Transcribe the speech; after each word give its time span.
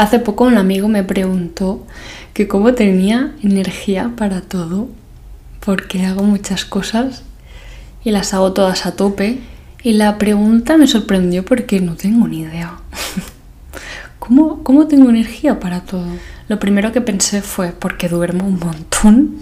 Hace 0.00 0.18
poco 0.18 0.44
un 0.44 0.56
amigo 0.56 0.88
me 0.88 1.04
preguntó 1.04 1.86
que 2.32 2.48
cómo 2.48 2.72
tenía 2.72 3.34
energía 3.42 4.12
para 4.16 4.40
todo, 4.40 4.88
porque 5.62 6.06
hago 6.06 6.22
muchas 6.22 6.64
cosas 6.64 7.22
y 8.02 8.10
las 8.10 8.32
hago 8.32 8.54
todas 8.54 8.86
a 8.86 8.96
tope. 8.96 9.40
Y 9.82 9.92
la 9.92 10.16
pregunta 10.16 10.78
me 10.78 10.86
sorprendió 10.86 11.44
porque 11.44 11.82
no 11.82 11.96
tengo 11.96 12.26
ni 12.26 12.40
idea. 12.40 12.78
¿Cómo, 14.18 14.62
¿Cómo 14.62 14.86
tengo 14.86 15.10
energía 15.10 15.60
para 15.60 15.82
todo? 15.82 16.06
Lo 16.48 16.58
primero 16.58 16.92
que 16.92 17.02
pensé 17.02 17.42
fue 17.42 17.72
porque 17.72 18.08
duermo 18.08 18.46
un 18.46 18.58
montón. 18.58 19.36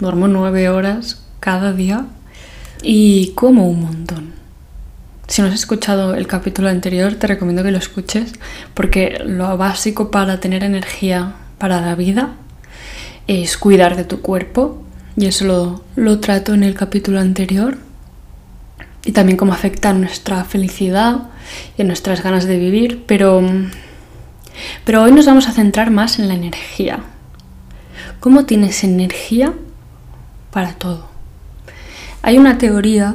Duermo 0.00 0.26
nueve 0.26 0.68
horas 0.68 1.22
cada 1.38 1.72
día 1.72 2.06
y 2.82 3.34
como 3.36 3.68
un 3.68 3.82
montón. 3.82 4.39
Si 5.30 5.42
no 5.42 5.46
has 5.46 5.54
escuchado 5.54 6.16
el 6.16 6.26
capítulo 6.26 6.68
anterior, 6.68 7.14
te 7.14 7.28
recomiendo 7.28 7.62
que 7.62 7.70
lo 7.70 7.78
escuches 7.78 8.32
porque 8.74 9.22
lo 9.24 9.56
básico 9.56 10.10
para 10.10 10.40
tener 10.40 10.64
energía 10.64 11.34
para 11.56 11.80
la 11.80 11.94
vida 11.94 12.30
es 13.28 13.56
cuidar 13.56 13.94
de 13.94 14.02
tu 14.02 14.22
cuerpo 14.22 14.82
y 15.16 15.26
eso 15.26 15.44
lo, 15.44 15.84
lo 15.94 16.18
trato 16.18 16.52
en 16.52 16.64
el 16.64 16.74
capítulo 16.74 17.20
anterior 17.20 17.78
y 19.04 19.12
también 19.12 19.36
cómo 19.36 19.52
afecta 19.52 19.90
a 19.90 19.92
nuestra 19.92 20.42
felicidad 20.42 21.28
y 21.78 21.82
a 21.82 21.84
nuestras 21.84 22.24
ganas 22.24 22.46
de 22.46 22.58
vivir, 22.58 23.04
pero, 23.06 23.40
pero 24.84 25.04
hoy 25.04 25.12
nos 25.12 25.26
vamos 25.26 25.46
a 25.46 25.52
centrar 25.52 25.92
más 25.92 26.18
en 26.18 26.26
la 26.26 26.34
energía. 26.34 27.04
¿Cómo 28.18 28.46
tienes 28.46 28.82
energía 28.82 29.52
para 30.50 30.72
todo? 30.72 31.08
Hay 32.20 32.36
una 32.36 32.58
teoría 32.58 33.14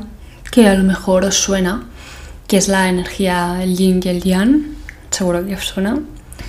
que 0.50 0.70
a 0.70 0.76
lo 0.76 0.86
mejor 0.86 1.26
os 1.26 1.36
suena, 1.36 1.88
que 2.48 2.58
es 2.58 2.68
la 2.68 2.90
energía, 2.90 3.60
el 3.62 3.76
yin 3.76 4.00
y 4.04 4.10
el 4.10 4.22
yang, 4.22 4.76
seguro 5.12 5.46
que 5.46 5.56
os 5.56 5.66
suena. 5.66 6.00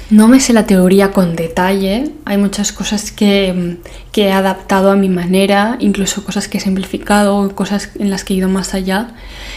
No 0.08 0.28
me 0.28 0.38
sé 0.38 0.52
la 0.52 0.66
teoría 0.66 1.10
con 1.10 1.34
detalle, 1.34 2.12
hay 2.24 2.36
muchas 2.36 2.70
cosas 2.70 3.10
que, 3.10 3.78
que, 4.12 4.26
he 4.26 4.32
adaptado 4.32 4.92
a 4.92 4.96
mi 4.96 5.08
manera, 5.08 5.78
incluso 5.80 6.22
cosas 6.22 6.46
que 6.46 6.58
he 6.58 6.60
simplificado, 6.60 7.52
cosas 7.56 7.90
en 7.98 8.10
las 8.10 8.22
que 8.22 8.34
he 8.34 8.36
ido 8.36 8.48
más 8.48 8.72
allá. 8.72 9.08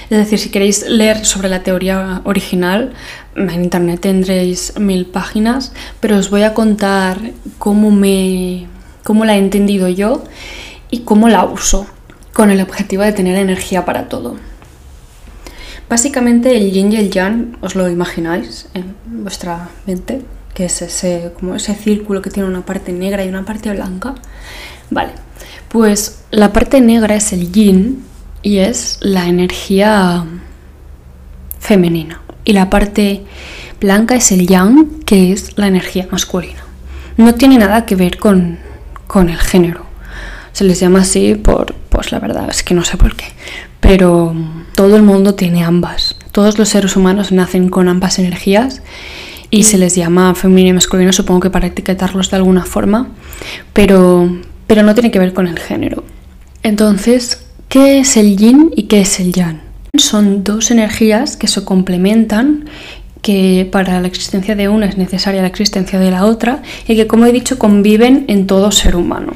Es 0.09 0.17
decir, 0.17 0.39
si 0.39 0.49
queréis 0.49 0.87
leer 0.87 1.23
sobre 1.23 1.49
la 1.49 1.61
teoría 1.61 2.21
original, 2.23 2.93
en 3.35 3.63
internet 3.63 3.99
tendréis 4.01 4.73
mil 4.79 5.05
páginas, 5.05 5.71
pero 5.99 6.17
os 6.17 6.31
voy 6.31 6.41
a 6.41 6.55
contar 6.55 7.19
cómo, 7.59 7.91
me, 7.91 8.65
cómo 9.03 9.25
la 9.25 9.35
he 9.35 9.39
entendido 9.39 9.87
yo 9.87 10.23
y 10.89 11.01
cómo 11.01 11.29
la 11.29 11.45
uso, 11.45 11.85
con 12.33 12.49
el 12.49 12.61
objetivo 12.61 13.03
de 13.03 13.13
tener 13.13 13.37
energía 13.37 13.85
para 13.85 14.09
todo. 14.09 14.48
Básicamente 15.89 16.55
el 16.55 16.71
yin 16.71 16.91
y 16.91 16.97
el 16.97 17.09
yang, 17.09 17.57
os 17.61 17.73
lo 17.75 17.89
imagináis 17.89 18.67
en 18.75 18.95
vuestra 19.05 19.69
mente, 19.87 20.21
que 20.53 20.65
es 20.65 20.83
ese, 20.83 21.31
como 21.39 21.55
ese 21.55 21.73
círculo 21.73 22.21
que 22.21 22.29
tiene 22.29 22.47
una 22.47 22.63
parte 22.63 22.91
negra 22.91 23.25
y 23.25 23.29
una 23.29 23.43
parte 23.43 23.71
blanca. 23.71 24.13
Vale, 24.91 25.13
pues 25.69 26.23
la 26.29 26.53
parte 26.53 26.79
negra 26.79 27.15
es 27.15 27.33
el 27.33 27.51
yin 27.51 28.03
y 28.43 28.59
es 28.59 28.99
la 29.01 29.27
energía 29.27 30.25
femenina. 31.59 32.21
Y 32.45 32.53
la 32.53 32.69
parte 32.69 33.23
blanca 33.81 34.15
es 34.15 34.31
el 34.31 34.45
yang, 34.45 35.03
que 35.05 35.31
es 35.31 35.57
la 35.57 35.67
energía 35.67 36.07
masculina. 36.11 36.63
No 37.17 37.33
tiene 37.33 37.57
nada 37.57 37.87
que 37.87 37.95
ver 37.95 38.17
con, 38.19 38.59
con 39.07 39.29
el 39.29 39.39
género. 39.39 39.85
Se 40.53 40.63
les 40.63 40.79
llama 40.79 41.01
así 41.01 41.35
por, 41.35 41.73
pues 41.89 42.11
la 42.11 42.19
verdad 42.19 42.47
es 42.49 42.63
que 42.63 42.73
no 42.75 42.83
sé 42.83 42.95
por 42.97 43.15
qué. 43.15 43.25
Pero 43.79 44.35
todo 44.75 44.95
el 44.95 45.03
mundo 45.03 45.35
tiene 45.35 45.63
ambas. 45.63 46.15
Todos 46.31 46.57
los 46.57 46.69
seres 46.69 46.95
humanos 46.95 47.31
nacen 47.31 47.69
con 47.69 47.87
ambas 47.87 48.19
energías 48.19 48.81
y 49.51 49.63
se 49.63 49.77
les 49.77 49.95
llama 49.95 50.35
femenino 50.35 50.69
y 50.69 50.73
masculino, 50.73 51.11
supongo 51.11 51.41
que 51.41 51.49
para 51.49 51.67
etiquetarlos 51.67 52.29
de 52.29 52.37
alguna 52.37 52.65
forma, 52.65 53.09
pero, 53.73 54.29
pero 54.67 54.83
no 54.83 54.93
tiene 54.93 55.11
que 55.11 55.19
ver 55.19 55.33
con 55.33 55.47
el 55.47 55.57
género. 55.59 56.03
Entonces, 56.61 57.45
¿qué 57.67 57.99
es 57.99 58.15
el 58.17 58.37
yin 58.37 58.71
y 58.75 58.83
qué 58.83 59.01
es 59.01 59.19
el 59.19 59.33
yang? 59.33 59.61
Son 59.97 60.43
dos 60.43 60.71
energías 60.71 61.35
que 61.35 61.47
se 61.47 61.63
complementan 61.63 62.69
que 63.21 63.67
para 63.71 63.99
la 63.99 64.07
existencia 64.07 64.55
de 64.55 64.69
una 64.69 64.85
es 64.85 64.97
necesaria 64.97 65.41
la 65.41 65.47
existencia 65.47 65.99
de 65.99 66.11
la 66.11 66.25
otra 66.25 66.61
y 66.87 66.95
que, 66.95 67.07
como 67.07 67.25
he 67.25 67.31
dicho, 67.31 67.59
conviven 67.59 68.25
en 68.27 68.47
todo 68.47 68.71
ser 68.71 68.95
humano. 68.95 69.33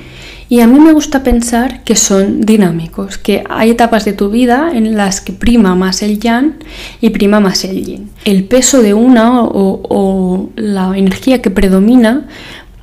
Y 0.53 0.61
a 0.61 0.67
mí 0.67 0.79
me 0.79 0.93
gusta 0.93 1.23
pensar 1.23 1.83
que 1.83 1.95
son 1.95 2.41
dinámicos, 2.41 3.17
que 3.17 3.43
hay 3.49 3.71
etapas 3.71 4.05
de 4.05 4.13
tu 4.13 4.29
vida 4.29 4.69
en 4.71 4.95
las 4.95 5.19
que 5.19 5.33
prima 5.33 5.73
más 5.73 6.03
el 6.03 6.19
yang 6.19 6.57
y 7.01 7.09
prima 7.09 7.39
más 7.39 7.63
el 7.63 7.83
yin. 7.83 8.11
El 8.23 8.43
peso 8.43 8.83
de 8.83 8.93
una 8.93 9.41
o, 9.41 10.51
la 10.55 10.95
energía 10.95 11.41
que 11.41 11.49
predomina 11.49 12.27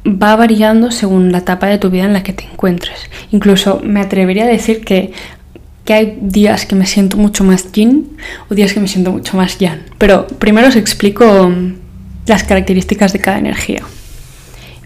va 0.04 0.34
variando 0.34 0.91
según 0.91 1.31
la 1.31 1.38
etapa 1.38 1.69
de 1.69 1.78
tu 1.78 1.91
vida 1.91 2.06
en 2.06 2.12
la 2.12 2.25
que 2.25 2.32
te 2.32 2.42
encuentres. 2.42 3.08
Incluso 3.31 3.81
me 3.84 4.00
atrevería 4.00 4.47
a 4.47 4.48
decir 4.48 4.84
que, 4.84 5.12
que 5.84 5.94
hay 5.94 6.19
días 6.20 6.66
que 6.66 6.75
me 6.75 6.87
siento 6.87 7.19
mucho 7.19 7.44
más 7.44 7.70
yin 7.70 8.16
o 8.48 8.56
días 8.56 8.72
que 8.72 8.81
me 8.81 8.88
siento 8.88 9.12
mucho 9.12 9.37
más 9.37 9.58
yang. 9.58 9.78
Pero 9.97 10.26
primero 10.26 10.66
os 10.66 10.75
explico 10.75 11.48
mm, 11.48 11.75
las 12.26 12.42
características 12.42 13.12
de 13.12 13.20
cada 13.20 13.38
energía. 13.38 13.84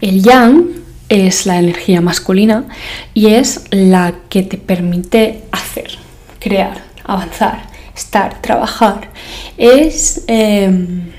El 0.01 0.21
yang 0.21 0.84
es 1.09 1.45
la 1.45 1.59
energía 1.59 2.01
masculina 2.01 2.65
y 3.13 3.27
es 3.27 3.65
la 3.71 4.13
que 4.29 4.43
te 4.43 4.57
permite 4.57 5.43
hacer, 5.51 5.97
crear, 6.39 6.83
avanzar, 7.03 7.63
estar, 7.95 8.41
trabajar. 8.41 9.09
Es 9.57 10.23
em, 10.27 11.11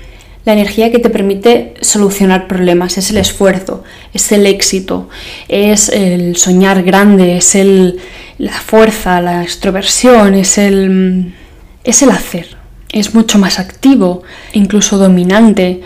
la 0.45 0.53
energía 0.53 0.91
que 0.91 0.99
te 0.99 1.09
permite 1.09 1.73
solucionar 1.81 2.47
problemas, 2.47 2.97
es 2.97 3.09
el 3.11 3.17
esfuerzo, 3.17 3.83
es 4.13 4.31
el 4.31 4.45
éxito, 4.45 5.09
es 5.47 5.89
el 5.89 6.37
soñar 6.37 6.83
grande, 6.83 7.37
es 7.37 7.55
el, 7.55 7.99
la 8.37 8.53
fuerza, 8.53 9.21
la 9.21 9.43
extroversión, 9.43 10.35
es 10.35 10.57
el, 10.57 11.33
es 11.83 12.01
el 12.01 12.11
hacer. 12.11 12.57
Es 12.93 13.13
mucho 13.13 13.37
más 13.37 13.59
activo, 13.59 14.23
incluso 14.53 14.97
dominante, 14.97 15.81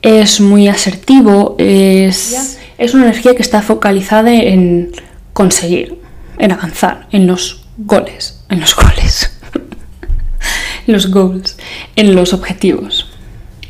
es 0.00 0.40
muy 0.40 0.68
asertivo, 0.68 1.56
es 1.58 2.58
es 2.78 2.94
una 2.94 3.04
energía 3.04 3.34
que 3.34 3.42
está 3.42 3.60
focalizada 3.60 4.32
en 4.32 4.92
conseguir, 5.32 5.98
en 6.38 6.52
avanzar, 6.52 7.08
en 7.10 7.26
los 7.26 7.66
goles, 7.76 8.44
en 8.48 8.60
los 8.60 8.74
goles, 8.74 9.38
los 10.86 11.10
goals, 11.10 11.58
en 11.96 12.14
los 12.14 12.32
objetivos. 12.32 13.10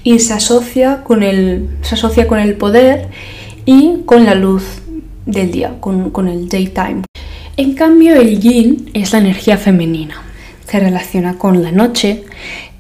Y 0.05 0.19
se 0.21 0.35
asocia 0.35 1.03
con 1.05 1.23
el, 1.23 1.69
se 1.83 1.95
asocia 1.95 2.29
con 2.29 2.39
el 2.39 2.55
poder 2.55 3.09
y 3.65 4.03
con 4.05 4.25
la 4.25 4.35
luz 4.35 4.65
del 5.27 5.51
día, 5.51 5.75
con, 5.81 6.29
el 6.29 6.49
daytime. 6.49 7.03
En 7.57 7.75
cambio, 7.75 8.15
el 8.15 8.39
yin 8.39 8.91
es 8.95 9.13
la 9.13 9.19
energía 9.19 9.57
femenina. 9.57 10.23
Se 10.67 10.81
relaciona 10.81 11.39
con 11.39 11.63
la 11.63 11.73
noche, 11.73 12.25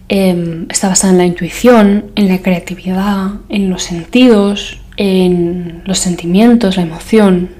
em, 0.08 0.66
está 0.70 0.88
basada 0.88 1.12
en 1.12 1.18
la 1.18 1.26
intuición, 1.26 2.10
en 2.14 2.28
la 2.28 2.38
creatividad, 2.38 3.32
en 3.48 3.70
los 3.70 3.82
sentidos, 3.82 4.78
en 4.98 5.82
los 5.84 6.00
sentimientos, 6.00 6.76
la 6.76 6.82
emoción, 6.82 7.50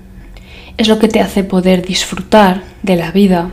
es 0.77 0.89
lo 0.89 0.99
que 0.99 1.09
te 1.09 1.21
hace 1.21 1.45
poder 1.45 1.87
disfrutar 1.87 2.63
de 2.83 2.97
la 2.97 3.13
vida. 3.13 3.51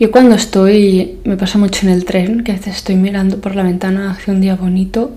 Yo 0.00 0.10
cuando 0.10 0.34
estoy, 0.34 1.18
me 1.24 1.36
pasa 1.36 1.58
mucho 1.58 1.86
en 1.86 1.92
el 1.92 2.06
tren, 2.06 2.42
que 2.42 2.52
a 2.52 2.54
veces 2.56 2.76
estoy 2.76 2.96
mirando 2.96 3.40
por 3.40 3.54
la 3.54 3.62
ventana 3.62 4.10
hacia 4.10 4.32
un 4.32 4.40
día 4.40 4.56
bonito, 4.56 5.12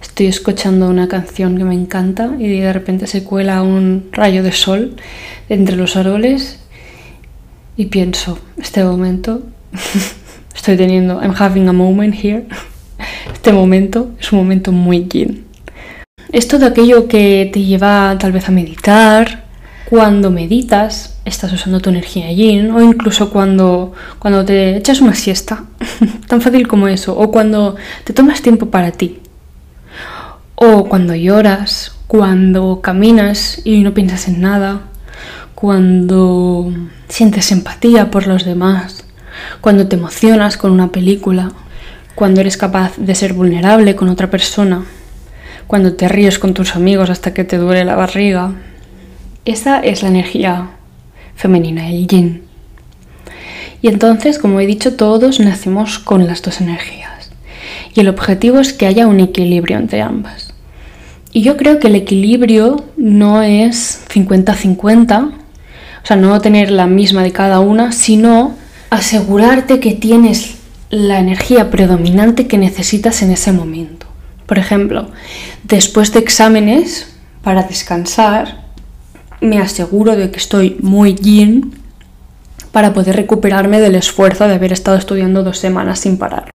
estoy 0.00 0.26
escuchando 0.26 0.88
una 0.88 1.08
canción 1.08 1.58
que 1.58 1.64
me 1.64 1.74
encanta 1.74 2.34
y 2.38 2.48
de 2.48 2.72
repente 2.72 3.08
se 3.08 3.24
cuela 3.24 3.62
un 3.62 4.08
rayo 4.12 4.44
de 4.44 4.52
sol 4.52 4.94
entre 5.48 5.76
los 5.76 5.96
árboles 5.96 6.60
y 7.76 7.86
pienso, 7.86 8.38
este 8.58 8.84
momento, 8.84 9.42
estoy 10.54 10.76
teniendo, 10.76 11.20
I'm 11.20 11.34
having 11.36 11.68
a 11.68 11.72
moment 11.72 12.14
here, 12.14 12.46
este 13.32 13.52
momento 13.52 14.10
es 14.20 14.32
un 14.32 14.38
momento 14.38 14.70
muy 14.70 15.08
yin. 15.08 15.51
Es 16.32 16.48
todo 16.48 16.64
aquello 16.64 17.08
que 17.08 17.50
te 17.52 17.60
lleva 17.60 18.16
tal 18.18 18.32
vez 18.32 18.48
a 18.48 18.52
meditar. 18.52 19.44
Cuando 19.84 20.30
meditas, 20.30 21.18
estás 21.26 21.52
usando 21.52 21.80
tu 21.80 21.90
energía 21.90 22.32
yin, 22.32 22.70
o 22.70 22.82
incluso 22.82 23.28
cuando, 23.28 23.92
cuando 24.18 24.42
te 24.42 24.78
echas 24.78 25.02
una 25.02 25.14
siesta, 25.14 25.64
tan 26.28 26.40
fácil 26.40 26.66
como 26.66 26.88
eso, 26.88 27.18
o 27.18 27.30
cuando 27.30 27.76
te 28.04 28.14
tomas 28.14 28.40
tiempo 28.40 28.70
para 28.70 28.92
ti, 28.92 29.20
o 30.54 30.88
cuando 30.88 31.14
lloras, 31.14 31.94
cuando 32.06 32.80
caminas 32.80 33.60
y 33.66 33.82
no 33.82 33.92
piensas 33.92 34.26
en 34.28 34.40
nada, 34.40 34.80
cuando 35.54 36.72
sientes 37.08 37.52
empatía 37.52 38.10
por 38.10 38.26
los 38.26 38.46
demás, 38.46 39.04
cuando 39.60 39.86
te 39.86 39.96
emocionas 39.96 40.56
con 40.56 40.70
una 40.70 40.88
película, 40.88 41.52
cuando 42.14 42.40
eres 42.40 42.56
capaz 42.56 42.96
de 42.96 43.14
ser 43.14 43.34
vulnerable 43.34 43.94
con 43.94 44.08
otra 44.08 44.30
persona 44.30 44.86
cuando 45.66 45.94
te 45.94 46.08
ríes 46.08 46.38
con 46.38 46.54
tus 46.54 46.76
amigos 46.76 47.10
hasta 47.10 47.34
que 47.34 47.44
te 47.44 47.58
duele 47.58 47.84
la 47.84 47.96
barriga. 47.96 48.52
Esa 49.44 49.80
es 49.80 50.02
la 50.02 50.08
energía 50.08 50.70
femenina, 51.34 51.88
el 51.88 52.06
yin. 52.06 52.42
Y 53.80 53.88
entonces, 53.88 54.38
como 54.38 54.60
he 54.60 54.66
dicho, 54.66 54.94
todos 54.94 55.40
nacemos 55.40 55.98
con 55.98 56.26
las 56.26 56.42
dos 56.42 56.60
energías. 56.60 57.30
Y 57.94 58.00
el 58.00 58.08
objetivo 58.08 58.60
es 58.60 58.72
que 58.72 58.86
haya 58.86 59.06
un 59.06 59.20
equilibrio 59.20 59.76
entre 59.76 60.00
ambas. 60.02 60.54
Y 61.32 61.42
yo 61.42 61.56
creo 61.56 61.78
que 61.78 61.88
el 61.88 61.96
equilibrio 61.96 62.84
no 62.96 63.42
es 63.42 64.04
50-50, 64.12 65.32
o 66.02 66.06
sea, 66.06 66.16
no 66.16 66.40
tener 66.40 66.70
la 66.70 66.86
misma 66.86 67.22
de 67.22 67.32
cada 67.32 67.60
una, 67.60 67.92
sino 67.92 68.54
asegurarte 68.90 69.80
que 69.80 69.92
tienes 69.92 70.56
la 70.90 71.18
energía 71.18 71.70
predominante 71.70 72.46
que 72.46 72.58
necesitas 72.58 73.22
en 73.22 73.30
ese 73.30 73.50
momento. 73.52 74.01
Por 74.46 74.58
ejemplo, 74.58 75.08
después 75.64 76.12
de 76.12 76.20
exámenes, 76.20 77.14
para 77.42 77.62
descansar, 77.62 78.62
me 79.40 79.58
aseguro 79.58 80.16
de 80.16 80.30
que 80.30 80.38
estoy 80.38 80.76
muy 80.80 81.14
yin 81.14 81.74
para 82.70 82.94
poder 82.94 83.16
recuperarme 83.16 83.80
del 83.80 83.96
esfuerzo 83.96 84.48
de 84.48 84.54
haber 84.54 84.72
estado 84.72 84.96
estudiando 84.96 85.42
dos 85.42 85.58
semanas 85.58 86.00
sin 86.00 86.16
parar. 86.16 86.50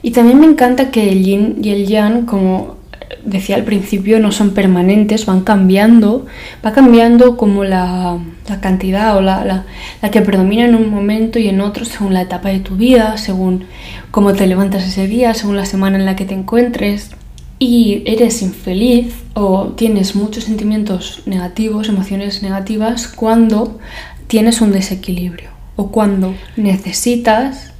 Y 0.00 0.12
también 0.12 0.40
me 0.40 0.46
encanta 0.46 0.90
que 0.90 1.10
el 1.10 1.24
yin 1.24 1.58
y 1.62 1.70
el 1.70 1.86
yang, 1.86 2.26
como 2.26 2.76
decía 3.24 3.56
al 3.56 3.64
principio, 3.64 4.18
no 4.20 4.32
son 4.32 4.50
permanentes, 4.50 5.26
van 5.26 5.42
cambiando, 5.42 6.26
va 6.64 6.72
cambiando 6.72 7.36
como 7.36 7.64
la, 7.64 8.18
cantidad 8.60 9.16
o 9.16 9.20
la, 9.20 9.64
la, 10.00 10.10
que 10.10 10.20
predomina 10.20 10.64
en 10.64 10.74
un 10.74 10.90
momento 10.90 11.38
y 11.38 11.48
en 11.48 11.60
otro 11.60 11.84
según 11.84 12.14
la 12.14 12.22
etapa 12.22 12.50
de 12.50 12.60
tu 12.60 12.76
vida, 12.76 13.16
según 13.16 13.64
cómo 14.10 14.34
te 14.34 14.46
levantas 14.46 14.84
ese 14.84 15.06
día, 15.06 15.34
según 15.34 15.56
la 15.56 15.66
semana 15.66 15.98
en 15.98 16.04
la 16.04 16.16
que 16.16 16.24
te 16.24 16.34
encuentres. 16.34 17.10
Y 17.58 18.02
eres 18.06 18.42
infeliz 18.42 19.14
o 19.34 19.68
tienes 19.76 20.16
muchos 20.16 20.44
sentimientos 20.44 21.22
negativos, 21.26 21.88
emociones 21.88 22.42
negativas, 22.42 23.06
cuando 23.06 23.78
tienes 24.26 24.60
un 24.60 24.72
desequilibrio 24.72 25.50
o 25.76 25.90
cuando 25.90 26.34
necesitas 26.56 27.72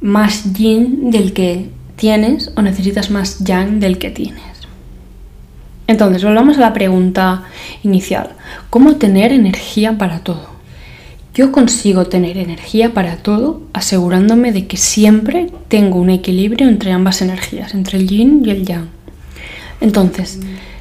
más 0.00 0.54
yin 0.54 1.10
del 1.10 1.32
que 1.32 1.68
tienes 1.96 2.50
o 2.56 2.62
necesitas 2.62 3.10
más 3.10 3.44
yang 3.44 3.78
del 3.80 3.98
que 3.98 4.10
tienes. 4.10 4.49
Entonces, 5.90 6.22
volvamos 6.22 6.56
a 6.56 6.60
la 6.60 6.72
pregunta 6.72 7.42
inicial. 7.82 8.30
¿Cómo 8.70 8.94
tener 8.94 9.32
energía 9.32 9.98
para 9.98 10.20
todo? 10.20 10.48
Yo 11.34 11.50
consigo 11.50 12.06
tener 12.06 12.38
energía 12.38 12.94
para 12.94 13.16
todo 13.16 13.62
asegurándome 13.72 14.52
de 14.52 14.68
que 14.68 14.76
siempre 14.76 15.48
tengo 15.66 15.98
un 15.98 16.10
equilibrio 16.10 16.68
entre 16.68 16.92
ambas 16.92 17.22
energías, 17.22 17.74
entre 17.74 17.98
el 17.98 18.06
yin 18.06 18.42
y 18.44 18.50
el 18.50 18.64
yang. 18.64 18.86
Entonces, 19.80 20.38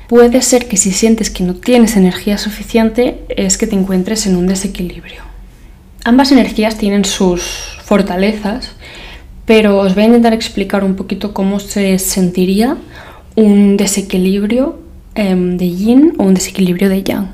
puede 0.07 0.43
ser 0.43 0.67
que 0.67 0.77
si 0.77 0.91
sientes 0.91 1.31
que 1.31 1.43
no 1.43 1.55
tienes 1.55 1.97
energía 1.97 2.37
suficiente 2.37 3.25
es 3.29 3.57
que 3.57 3.65
te 3.65 3.75
encuentres 3.75 4.27
en 4.27 4.35
un 4.35 4.45
desequilibrio. 4.45 5.23
Ambas 6.03 6.31
energías 6.31 6.77
tienen 6.77 7.03
sus 7.03 7.41
fortalezas, 7.83 8.73
pero 9.47 9.79
os 9.79 9.95
voy 9.95 10.03
a 10.03 10.07
intentar 10.07 10.33
explicar 10.33 10.83
un 10.83 10.93
poquito 10.93 11.33
cómo 11.33 11.59
se 11.59 11.97
sentiría 11.97 12.77
un 13.35 13.75
desequilibrio 13.75 14.87
Em, 15.19 15.57
de 15.57 15.67
yin 15.67 16.13
o 16.17 16.23
un 16.23 16.33
desequilibrio 16.33 16.87
de 16.87 17.03
yang. 17.03 17.27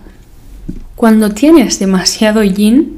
Cuando 0.96 1.30
tienes 1.30 1.78
demasiado 1.78 2.42
yin, 2.44 2.98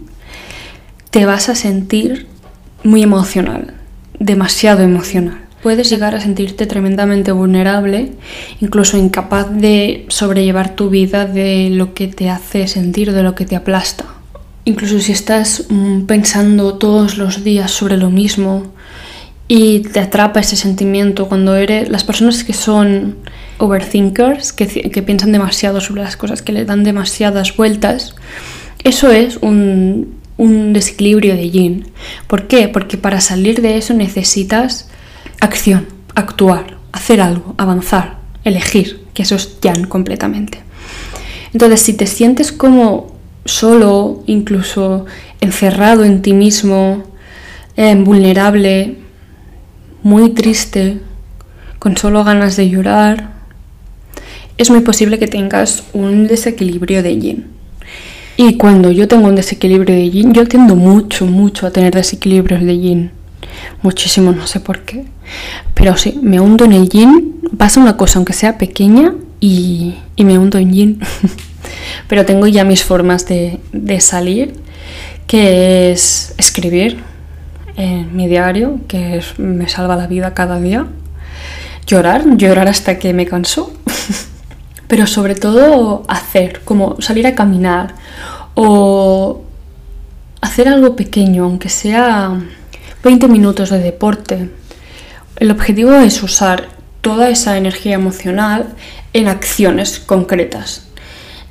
te 1.10 1.26
vas 1.26 1.50
a 1.50 1.56
sentir 1.56 2.26
muy 2.86 3.04
emocional, 3.04 3.74
demasiado 4.18 4.84
emocional. 4.84 5.40
Puedes 5.62 5.90
llegar 5.90 6.16
a 6.16 6.22
sentirte 6.22 6.66
tremendamente 6.68 7.34
vulnerable, 7.34 8.14
incluso 8.62 8.96
incapaz 8.98 9.52
de 9.52 10.06
sobrellevar 10.08 10.78
tu 10.78 10.90
vida 10.90 11.26
de 11.26 11.70
lo 11.70 11.94
que 11.94 12.08
te 12.08 12.30
hace 12.30 12.66
sentir, 12.70 13.12
de 13.12 13.24
lo 13.24 13.36
que 13.36 13.46
te 13.46 13.58
aplasta. 13.58 14.06
Incluso 14.64 15.02
si 15.02 15.12
estás 15.12 15.66
mm, 15.68 16.04
pensando 16.04 16.76
todos 16.76 17.18
los 17.18 17.44
días 17.44 17.72
sobre 17.72 17.98
lo 17.98 18.10
mismo 18.10 18.72
y 19.50 19.80
te 19.80 20.00
atrapa 20.00 20.40
ese 20.40 20.56
sentimiento 20.56 21.28
cuando 21.28 21.58
eres 21.58 21.90
las 21.90 22.06
personas 22.06 22.46
que 22.46 22.54
son 22.54 23.18
overthinkers, 23.58 24.54
que, 24.54 24.68
que, 24.68 25.02
piensan 25.02 25.32
demasiado 25.32 25.82
sobre 25.82 26.04
las 26.04 26.18
cosas, 26.18 26.42
que 26.42 26.52
le 26.52 26.66
dan 26.66 26.84
demasiadas 26.84 27.56
vueltas, 27.56 28.16
eso 28.84 29.12
es 29.12 29.38
un, 29.38 30.18
un 30.38 30.74
desequilibrio 30.74 31.36
de 31.36 31.50
yin. 31.50 31.92
¿Por 32.28 32.48
qué? 32.48 32.68
Porque 32.68 32.98
para 32.98 33.22
salir 33.22 33.62
de 33.62 33.78
eso 33.78 33.94
necesitas 33.94 34.90
acción, 35.40 35.88
actuar, 36.16 36.78
hacer 36.92 37.22
algo, 37.22 37.56
avanzar, 37.58 38.20
elegir, 38.44 39.06
que 39.14 39.24
eso 39.24 39.36
es 39.36 39.60
yang 39.62 39.88
completamente. 39.88 40.60
Entonces, 41.54 41.82
si 41.82 41.94
te 41.94 42.06
sientes 42.06 42.52
como 42.52 43.16
solo, 43.46 44.24
incluso 44.28 45.06
encerrado 45.42 46.04
en 46.04 46.22
ti 46.22 46.34
mismo, 46.34 47.04
eh, 47.76 47.96
vulnerable, 47.96 48.98
muy 50.04 50.30
triste, 50.30 51.00
con 51.80 51.98
solo 51.98 52.24
ganas 52.24 52.56
de 52.56 52.70
llorar, 52.70 53.37
es 54.58 54.70
muy 54.70 54.82
posible 54.82 55.20
que 55.20 55.28
tengas 55.28 55.84
un 55.94 56.28
desequilibrio 56.28 57.04
de 57.04 57.18
yin. 57.18 57.46
Y 58.38 58.58
cuando 58.58 58.92
yo 58.92 59.08
tengo 59.08 59.28
un 59.28 59.36
desequilibrio 59.36 59.96
de 59.96 60.10
yin, 60.10 60.34
yo 60.34 60.46
tiendo 60.48 60.76
mucho, 60.76 61.26
mucho 61.26 61.66
a 61.66 61.72
tener 61.72 61.94
desequilibrios 61.94 62.64
de 62.64 62.78
yin. 62.78 63.12
Muchísimo, 63.82 64.32
no 64.32 64.46
sé 64.46 64.60
por 64.60 64.82
qué. 64.82 65.06
Pero 65.74 65.98
sí, 65.98 66.20
me 66.22 66.40
hundo 66.40 66.66
en 66.66 66.74
el 66.74 66.88
yin, 66.88 67.40
pasa 67.58 67.80
una 67.80 67.98
cosa, 67.98 68.20
aunque 68.20 68.34
sea 68.34 68.58
pequeña, 68.58 69.16
y, 69.40 69.96
me 70.18 70.38
hundo 70.38 70.58
en 70.58 70.74
yin. 70.74 71.00
Pero 72.08 72.26
tengo 72.26 72.48
ya 72.48 72.64
mis 72.64 72.84
formas 72.84 73.28
de, 73.28 73.60
de 73.74 74.00
salir, 74.02 74.54
que 75.26 75.92
es 75.92 76.34
escribir 76.38 76.98
en 77.76 78.16
mi 78.16 78.28
diario, 78.28 78.80
que 78.88 79.22
me 79.38 79.68
salva 79.68 79.96
la 79.96 80.08
vida 80.08 80.34
cada 80.34 80.60
día. 80.60 80.88
Llorar, 81.86 82.38
llorar 82.38 82.68
hasta 82.68 83.00
que 83.00 83.14
me 83.14 83.26
canso. 83.26 83.77
Pero 84.88 85.08
sobre 85.08 85.36
todo 85.36 86.04
hacer, 86.08 86.62
como 86.64 87.02
salir 87.02 87.28
a 87.28 87.36
caminar 87.36 87.96
o 88.56 89.42
hacer 90.42 90.68
algo 90.68 90.96
pequeño, 90.96 91.44
aunque 91.44 91.70
sea 91.70 92.40
20 93.04 93.28
minutos 93.28 93.70
de 93.70 93.80
deporte. 93.80 94.50
El 95.38 95.52
objetivo 95.52 95.94
es 95.94 96.24
usar 96.24 96.70
toda 97.02 97.30
esa 97.30 97.58
energía 97.58 97.96
emocional 97.96 98.68
en 99.14 99.28
acciones 99.28 100.00
concretas, 100.00 100.88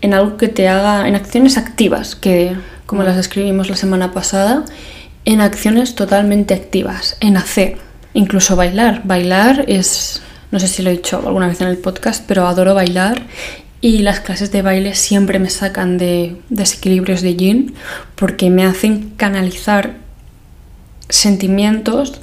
en 0.01 0.15
algo 0.15 0.37
que 0.37 0.49
te 0.49 0.69
haga, 0.69 1.09
en 1.09 1.15
acciones 1.15 1.57
activas, 1.57 2.17
que 2.17 2.57
como 2.87 3.03
las 3.03 3.17
describimos 3.17 3.69
la 3.69 3.77
semana 3.77 4.13
pasada, 4.13 4.65
en 5.25 5.41
acciones 5.41 5.95
totalmente 5.95 6.55
activas, 6.55 7.17
en 7.21 7.37
hacer, 7.37 7.79
incluso 8.15 8.57
bailar. 8.57 9.03
Bailar 9.05 9.65
es 9.67 10.23
no 10.51 10.61
sé 10.61 10.69
si 10.69 10.83
lo 10.83 10.91
he 10.91 10.95
dicho 10.95 11.23
alguna 11.27 11.49
vez 11.49 11.61
en 11.61 11.69
el 11.69 11.79
podcast, 11.79 12.25
pero 12.27 12.47
adoro 12.47 12.75
bailar 12.75 13.23
y 13.81 13.99
las 13.99 14.21
clases 14.21 14.53
de 14.53 14.63
baile 14.63 14.95
siempre 14.95 15.39
me 15.39 15.51
sacan 15.51 15.99
de 15.99 16.37
desequilibrios 16.49 17.23
de 17.23 17.37
yin 17.37 17.75
porque 18.15 18.51
me 18.51 18.65
hacen 18.65 19.13
canalizar 19.17 19.97
sentimientos 21.09 22.21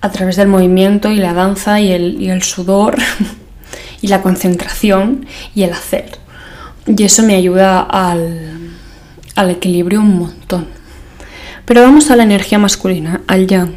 a 0.00 0.10
través 0.10 0.36
del 0.36 0.48
movimiento 0.48 1.10
y 1.10 1.16
la 1.16 1.32
danza 1.32 1.80
y 1.80 1.92
el, 1.92 2.42
sudor 2.42 2.96
y 4.02 4.08
la 4.08 4.22
concentración 4.22 5.26
y 5.54 5.62
el 5.62 5.72
hacer. 5.72 6.18
Y 6.86 7.04
eso 7.04 7.22
me 7.22 7.36
ayuda 7.36 7.80
al, 7.80 8.72
al 9.36 9.50
equilibrio 9.50 10.00
un 10.00 10.18
montón. 10.18 10.66
Pero 11.64 11.82
vamos 11.82 12.10
a 12.10 12.16
la 12.16 12.24
energía 12.24 12.58
masculina, 12.58 13.22
al 13.28 13.46
yang. 13.46 13.76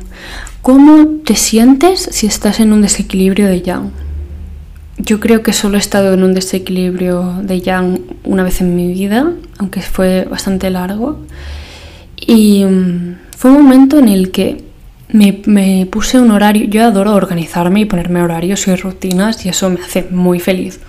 ¿Cómo 0.65 1.19
te 1.23 1.35
sientes 1.35 2.09
si 2.11 2.25
estás 2.25 2.59
en 2.59 2.73
un 2.73 2.81
desequilibrio 2.81 3.45
de 3.45 3.61
yang? 3.61 3.91
Yo 4.97 5.19
creo 5.19 5.43
que 5.43 5.53
solo 5.53 5.77
he 5.77 5.79
estado 5.79 6.11
en 6.15 6.23
un 6.23 6.33
desequilibrio 6.33 7.35
de 7.43 7.61
yang 7.61 7.99
una 8.23 8.41
vez 8.41 8.61
en 8.61 8.75
mi 8.75 8.91
vida, 8.91 9.31
aunque 9.59 9.81
fue 9.83 10.25
bastante 10.25 10.71
largo. 10.71 11.19
Y 12.19 12.65
mm, 12.65 13.15
fue 13.37 13.51
un 13.51 13.61
momento 13.61 13.99
en 13.99 14.07
el 14.07 14.31
que 14.31 14.63
me, 15.09 15.85
puse 15.85 16.19
un 16.19 16.31
horario. 16.31 16.65
Yo 16.65 16.83
adoro 16.83 17.13
organizarme 17.13 17.81
y 17.81 17.85
ponerme 17.85 18.23
horarios 18.23 18.67
y 18.67 18.75
rutinas 18.75 19.45
y 19.45 19.49
eso 19.49 19.69
me 19.69 19.81
hace 19.81 20.07
muy 20.09 20.39
feliz. 20.39 20.79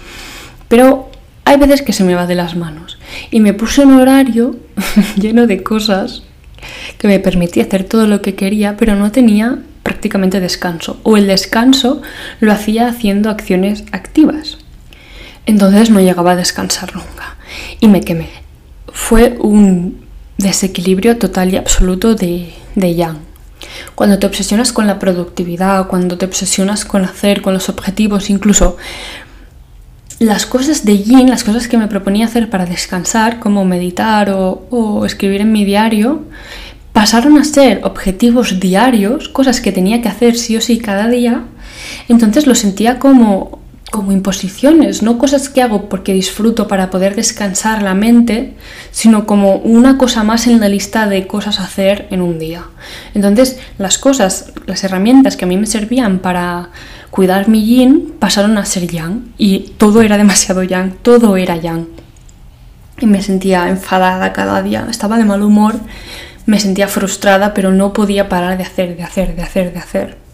Pero 0.68 1.10
hay 1.44 1.58
veces 1.58 1.82
que 1.82 1.92
se 1.92 2.02
me 2.02 2.14
va 2.14 2.26
de 2.26 2.34
las 2.34 2.56
manos. 2.56 2.96
Y 3.30 3.40
me 3.40 3.52
puse 3.52 3.84
un 3.84 4.00
horario 4.00 4.56
lleno 5.20 5.46
de 5.46 5.62
cosas 5.62 6.22
que 6.98 7.08
me 7.08 7.20
permitía 7.20 7.64
hacer 7.64 7.84
todo 7.84 8.06
lo 8.06 8.22
que 8.22 8.34
quería, 8.34 8.76
pero 8.76 8.94
no 8.96 9.12
tenía 9.12 9.58
prácticamente 9.82 10.40
descanso. 10.40 10.98
O 11.02 11.16
el 11.16 11.26
descanso 11.26 12.02
lo 12.40 12.52
hacía 12.52 12.88
haciendo 12.88 13.30
acciones 13.30 13.84
activas. 13.92 14.58
Entonces 15.46 15.90
no 15.90 16.00
llegaba 16.00 16.32
a 16.32 16.36
descansar 16.36 16.94
nunca. 16.94 17.36
Y 17.80 17.88
me 17.88 18.00
quemé. 18.00 18.28
Fue 18.92 19.36
un 19.40 20.04
desequilibrio 20.38 21.18
total 21.18 21.52
y 21.52 21.56
absoluto 21.56 22.14
de, 22.14 22.52
de 22.74 22.94
yang. 22.94 23.18
Cuando 23.94 24.18
te 24.18 24.26
obsesionas 24.26 24.72
con 24.72 24.86
la 24.86 24.98
productividad, 24.98 25.86
cuando 25.86 26.18
te 26.18 26.26
obsesionas 26.26 26.84
con 26.84 27.04
hacer, 27.04 27.40
con 27.40 27.54
los 27.54 27.68
objetivos, 27.68 28.28
incluso 28.28 28.76
las 30.18 30.46
cosas 30.46 30.84
de 30.84 31.02
yin, 31.02 31.28
las 31.28 31.44
cosas 31.44 31.68
que 31.68 31.76
me 31.76 31.88
proponía 31.88 32.26
hacer 32.26 32.48
para 32.48 32.66
descansar, 32.66 33.38
como 33.38 33.64
meditar 33.64 34.30
o, 34.30 35.04
escribir 35.04 35.42
en 35.42 35.52
mi 35.52 35.64
diario, 35.64 36.22
pasaron 36.92 37.36
a 37.38 37.44
ser 37.44 37.82
objetivos 37.84 38.58
diarios, 38.58 39.28
cosas 39.28 39.60
que 39.60 39.72
tenía 39.72 40.00
que 40.00 40.08
hacer 40.08 40.36
sí 40.36 40.56
o 40.56 40.60
sí 40.60 40.78
cada 40.78 41.08
día. 41.08 41.44
Entonces 42.08 42.46
lo 42.46 42.54
sentía 42.54 42.98
como 42.98 43.64
como 43.90 44.10
imposiciones, 44.12 45.02
no 45.02 45.16
cosas 45.16 45.48
que 45.48 45.62
hago 45.62 45.88
porque 45.88 46.12
disfruto 46.12 46.66
para 46.66 46.90
poder 46.90 47.14
descansar 47.14 47.82
la 47.82 47.94
mente, 47.94 48.54
sino 48.90 49.26
como 49.26 49.56
una 49.56 49.96
cosa 49.96 50.24
más 50.24 50.48
en 50.48 50.60
la 50.60 50.68
lista 50.68 51.06
de 51.06 51.26
cosas 51.26 51.60
a 51.60 51.64
hacer 51.64 52.08
en 52.10 52.20
un 52.20 52.38
día. 52.38 52.64
Entonces, 53.14 53.58
las 53.78 53.96
cosas, 53.96 54.52
las 54.66 54.82
herramientas 54.82 55.36
que 55.36 55.44
a 55.44 55.48
mí 55.48 55.56
me 55.56 55.66
servían 55.66 56.18
para 56.18 56.70
cuidar 57.10 57.48
mi 57.48 57.64
yin 57.64 58.14
pasaron 58.18 58.58
a 58.58 58.64
ser 58.64 58.86
yang 58.86 59.32
y 59.38 59.72
todo 59.78 60.02
era 60.02 60.16
demasiado 60.16 60.62
yang, 60.62 60.92
todo 61.02 61.36
era 61.36 61.56
yang. 61.56 61.88
Y 63.00 63.06
me 63.06 63.22
sentía 63.22 63.68
enfadada 63.68 64.32
cada 64.32 64.62
día, 64.62 64.86
estaba 64.90 65.18
de 65.18 65.24
mal 65.24 65.42
humor, 65.42 65.74
me 66.46 66.60
sentía 66.60 66.88
frustrada, 66.88 67.52
pero 67.52 67.72
no 67.72 67.92
podía 67.92 68.28
parar 68.28 68.56
de 68.56 68.64
hacer, 68.64 68.96
de 68.96 69.02
hacer, 69.02 69.36
de 69.36 69.42
hacer, 69.42 69.72
de 69.72 69.78
hacer 69.78 70.26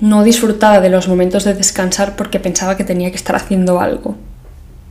no 0.00 0.24
disfrutaba 0.24 0.80
de 0.80 0.88
los 0.88 1.08
momentos 1.08 1.44
de 1.44 1.54
descansar 1.54 2.16
porque 2.16 2.40
pensaba 2.40 2.76
que 2.76 2.84
tenía 2.84 3.10
que 3.10 3.16
estar 3.16 3.36
haciendo 3.36 3.80
algo. 3.80 4.16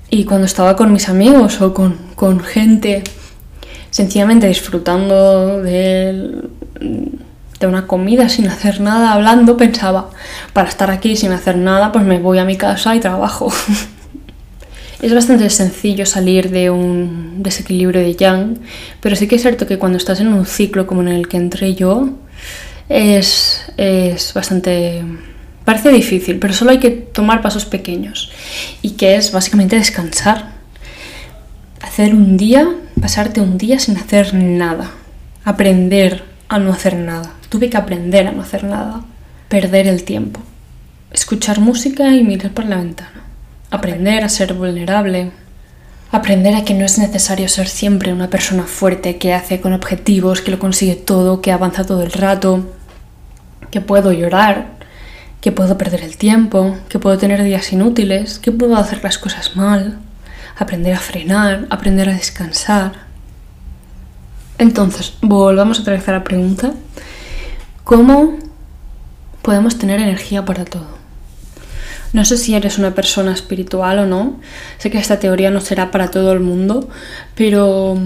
Y 0.10 0.26
cuando 0.26 0.46
estaba 0.46 0.76
con 0.76 0.94
mis 0.94 1.10
amigos 1.10 1.62
o 1.62 1.74
con, 1.74 2.40
gente 2.40 3.04
sencillamente 3.92 4.48
disfrutando 4.48 5.62
de, 5.62 6.44
de 7.60 7.68
una 7.68 7.88
comida 7.88 8.30
sin 8.30 8.48
hacer 8.48 8.80
nada, 8.80 9.14
hablando, 9.14 9.58
pensaba, 9.58 10.10
para 10.54 10.70
estar 10.70 10.92
aquí 10.92 11.16
sin 11.16 11.32
hacer 11.32 11.58
nada, 11.58 11.92
pues 11.92 12.06
me 12.06 12.20
voy 12.20 12.38
a 12.38 12.46
mi 12.46 12.56
casa 12.56 12.96
y 12.96 13.00
trabajo. 13.00 13.52
es 15.02 15.14
bastante 15.14 15.50
sencillo 15.50 16.06
salir 16.06 16.50
de 16.52 16.70
un 16.70 17.42
desequilibrio 17.44 18.02
de 18.02 18.16
yang, 18.16 18.60
pero 19.02 19.16
sí 19.16 19.28
que 19.28 19.36
es 19.36 19.42
cierto 19.42 19.68
que 19.68 19.78
cuando 19.78 19.98
estás 19.98 20.20
en 20.22 20.30
un 20.30 20.46
ciclo 20.46 20.88
como 20.88 21.02
en 21.02 21.10
el 21.10 21.28
que 21.28 21.38
entré 21.38 21.76
yo, 21.76 22.10
es, 22.88 23.64
es 23.78 24.34
bastante... 24.34 25.04
Parece 25.66 25.92
difícil, 25.92 26.40
pero 26.40 26.54
solo 26.54 26.72
hay 26.72 26.80
que 26.80 26.90
tomar 26.90 27.44
pasos 27.44 27.66
pequeños. 27.66 28.32
Y 28.82 28.92
que 28.92 29.16
es 29.16 29.32
básicamente 29.32 29.76
descansar. 29.76 30.54
Hacer 31.80 32.16
un 32.16 32.38
día, 32.38 32.68
pasarte 33.00 33.40
un 33.40 33.60
día 33.60 33.78
sin 33.78 33.96
hacer 33.98 34.34
nada. 34.34 34.90
Aprender 35.46 36.24
a 36.48 36.58
no 36.58 36.74
hacer 36.74 36.96
nada. 36.96 37.34
Tuve 37.50 37.70
que 37.70 37.78
aprender 37.78 38.28
a 38.28 38.32
no 38.32 38.42
hacer 38.42 38.64
nada. 38.64 39.02
Perder 39.48 39.88
el 39.88 40.04
tiempo. 40.04 40.42
Escuchar 41.12 41.60
música 41.60 42.16
y 42.16 42.24
mirar 42.24 42.52
por 42.52 42.66
la 42.66 42.78
ventana. 42.78 43.24
Aprender 43.72 44.24
a 44.24 44.30
ser 44.30 44.54
vulnerable. 44.54 45.32
Aprender 46.12 46.56
a 46.56 46.64
que 46.64 46.74
no 46.74 46.86
es 46.86 46.98
necesario 46.98 47.50
ser 47.50 47.68
siempre 47.68 48.14
una 48.14 48.30
persona 48.30 48.64
fuerte 48.64 49.18
que 49.18 49.34
hace 49.34 49.62
con 49.62 49.74
objetivos, 49.74 50.42
que 50.42 50.52
lo 50.52 50.60
consigue 50.60 50.96
todo, 50.96 51.42
que 51.42 51.52
avanza 51.52 51.84
todo 51.84 52.04
el 52.04 52.12
rato 52.12 52.66
que 53.72 53.82
puedo 53.82 54.12
llorar, 54.12 54.68
que 55.42 55.52
puedo 55.52 55.78
perder 55.78 56.04
el 56.04 56.18
tiempo, 56.18 56.78
que 56.90 57.00
puedo 57.00 57.18
tener 57.18 57.44
días 57.44 57.72
inútiles, 57.72 58.40
que 58.40 58.52
puedo 58.52 58.76
hacer 58.76 59.04
las 59.04 59.18
cosas 59.18 59.56
mal, 59.56 60.00
aprender 60.58 60.94
a 60.94 61.00
frenar, 61.00 61.68
aprender 61.70 62.10
a 62.10 62.14
descansar. 62.14 62.92
Entonces, 64.58 65.14
volvamos 65.22 65.80
otra 65.80 65.94
vez 65.94 66.08
a 66.10 66.14
la 66.14 66.24
pregunta. 66.24 66.74
¿Cómo 67.90 68.38
podemos 69.42 69.80
tener 69.80 70.00
energía 70.00 70.46
para 70.46 70.64
todo? 70.64 70.86
No 72.14 72.24
sé 72.24 72.38
si 72.38 72.54
eres 72.54 72.78
una 72.78 72.94
persona 72.94 73.34
espiritual 73.34 73.98
o 73.98 74.06
no. 74.06 74.40
Sé 74.78 74.92
que 74.92 75.00
esta 75.00 75.18
teoría 75.18 75.50
no 75.50 75.60
será 75.60 75.90
para 75.90 76.12
todo 76.12 76.32
el 76.32 76.40
mundo, 76.40 76.88
pero 77.34 77.98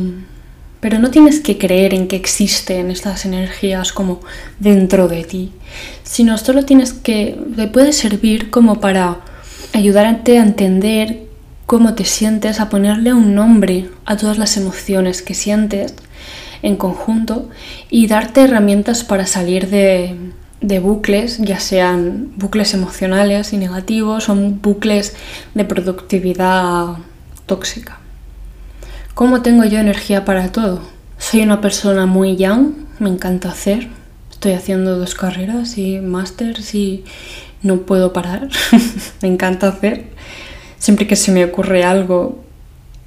pero 0.80 1.00
no 1.00 1.12
tienes 1.12 1.42
que 1.42 1.58
creer 1.58 1.94
en 1.94 2.08
que 2.08 2.16
existen 2.16 2.92
estas 2.92 3.26
energías 3.26 3.92
como 3.92 4.22
dentro 4.58 5.10
de 5.10 5.26
ti, 5.26 5.52
sino 6.04 6.38
solo 6.38 6.64
tienes 6.64 6.94
que, 6.94 7.38
le 7.54 7.68
puede 7.68 7.92
servir 7.92 8.52
como 8.52 8.80
para 8.80 9.18
ayudarte 9.74 10.40
a 10.40 10.44
entender 10.44 11.28
cómo 11.74 11.96
te 11.96 12.06
sientes, 12.06 12.60
a 12.60 12.70
ponerle 12.70 13.16
un 13.16 13.34
nombre 13.34 13.90
a 14.06 14.16
todas 14.16 14.38
las 14.38 14.58
emociones 14.58 15.24
que 15.24 15.34
sientes 15.34 15.96
en 16.62 16.76
conjunto 16.76 17.50
y 17.90 18.06
darte 18.06 18.42
herramientas 18.42 19.04
para 19.04 19.26
salir 19.26 19.72
de, 19.72 20.16
de 20.62 20.80
bucles, 20.80 21.40
ya 21.40 21.60
sean 21.60 22.32
bucles 22.36 22.76
emocionales 22.76 23.54
y 23.54 23.58
negativos 23.58 24.30
o 24.30 24.36
bucles 24.36 25.16
de 25.56 25.66
productividad 25.66 26.90
tóxica. 27.48 27.98
¿Cómo 29.16 29.42
tengo 29.42 29.64
yo 29.66 29.80
energía 29.80 30.26
para 30.26 30.52
todo? 30.52 30.80
Soy 31.18 31.42
una 31.42 31.60
persona 31.60 32.06
muy 32.06 32.36
young, 32.36 32.74
me 33.00 33.10
encanta 33.10 33.50
hacer. 33.50 33.88
Estoy 34.30 34.52
haciendo 34.52 35.00
dos 35.00 35.16
carreras 35.16 35.80
y 35.80 35.98
másters 36.02 36.76
y 36.76 37.04
no 37.64 37.78
puedo 37.78 38.14
parar. 38.14 38.50
me 39.24 39.28
encanta 39.28 39.70
hacer. 39.70 40.13
Siempre 40.84 41.08
que 41.08 41.16
se 41.16 41.32
me 41.32 41.46
ocurre 41.46 41.86
algo, 41.86 42.44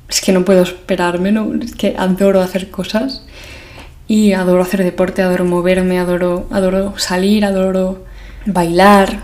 es 0.08 0.22
que 0.22 0.32
no 0.32 0.46
puedo 0.46 0.62
esperarme, 0.62 1.30
¿no? 1.30 1.52
es 1.62 1.74
que 1.74 1.94
adoro 1.98 2.40
hacer 2.40 2.70
cosas. 2.70 3.26
Y 4.08 4.32
adoro 4.32 4.62
hacer 4.62 4.82
deporte, 4.82 5.20
adoro 5.20 5.44
moverme, 5.44 5.98
adoro, 5.98 6.46
adoro 6.50 6.98
salir, 6.98 7.44
adoro 7.44 8.02
bailar. 8.46 9.20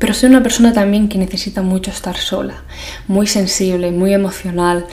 Pero 0.00 0.12
soy 0.12 0.30
una 0.30 0.42
persona 0.42 0.72
también 0.72 1.08
que 1.08 1.18
necesita 1.18 1.62
mucho 1.62 1.92
estar 1.92 2.16
sola, 2.16 2.64
muy 3.06 3.28
sensible, 3.28 3.92
muy 3.92 4.12
emocional 4.12 4.86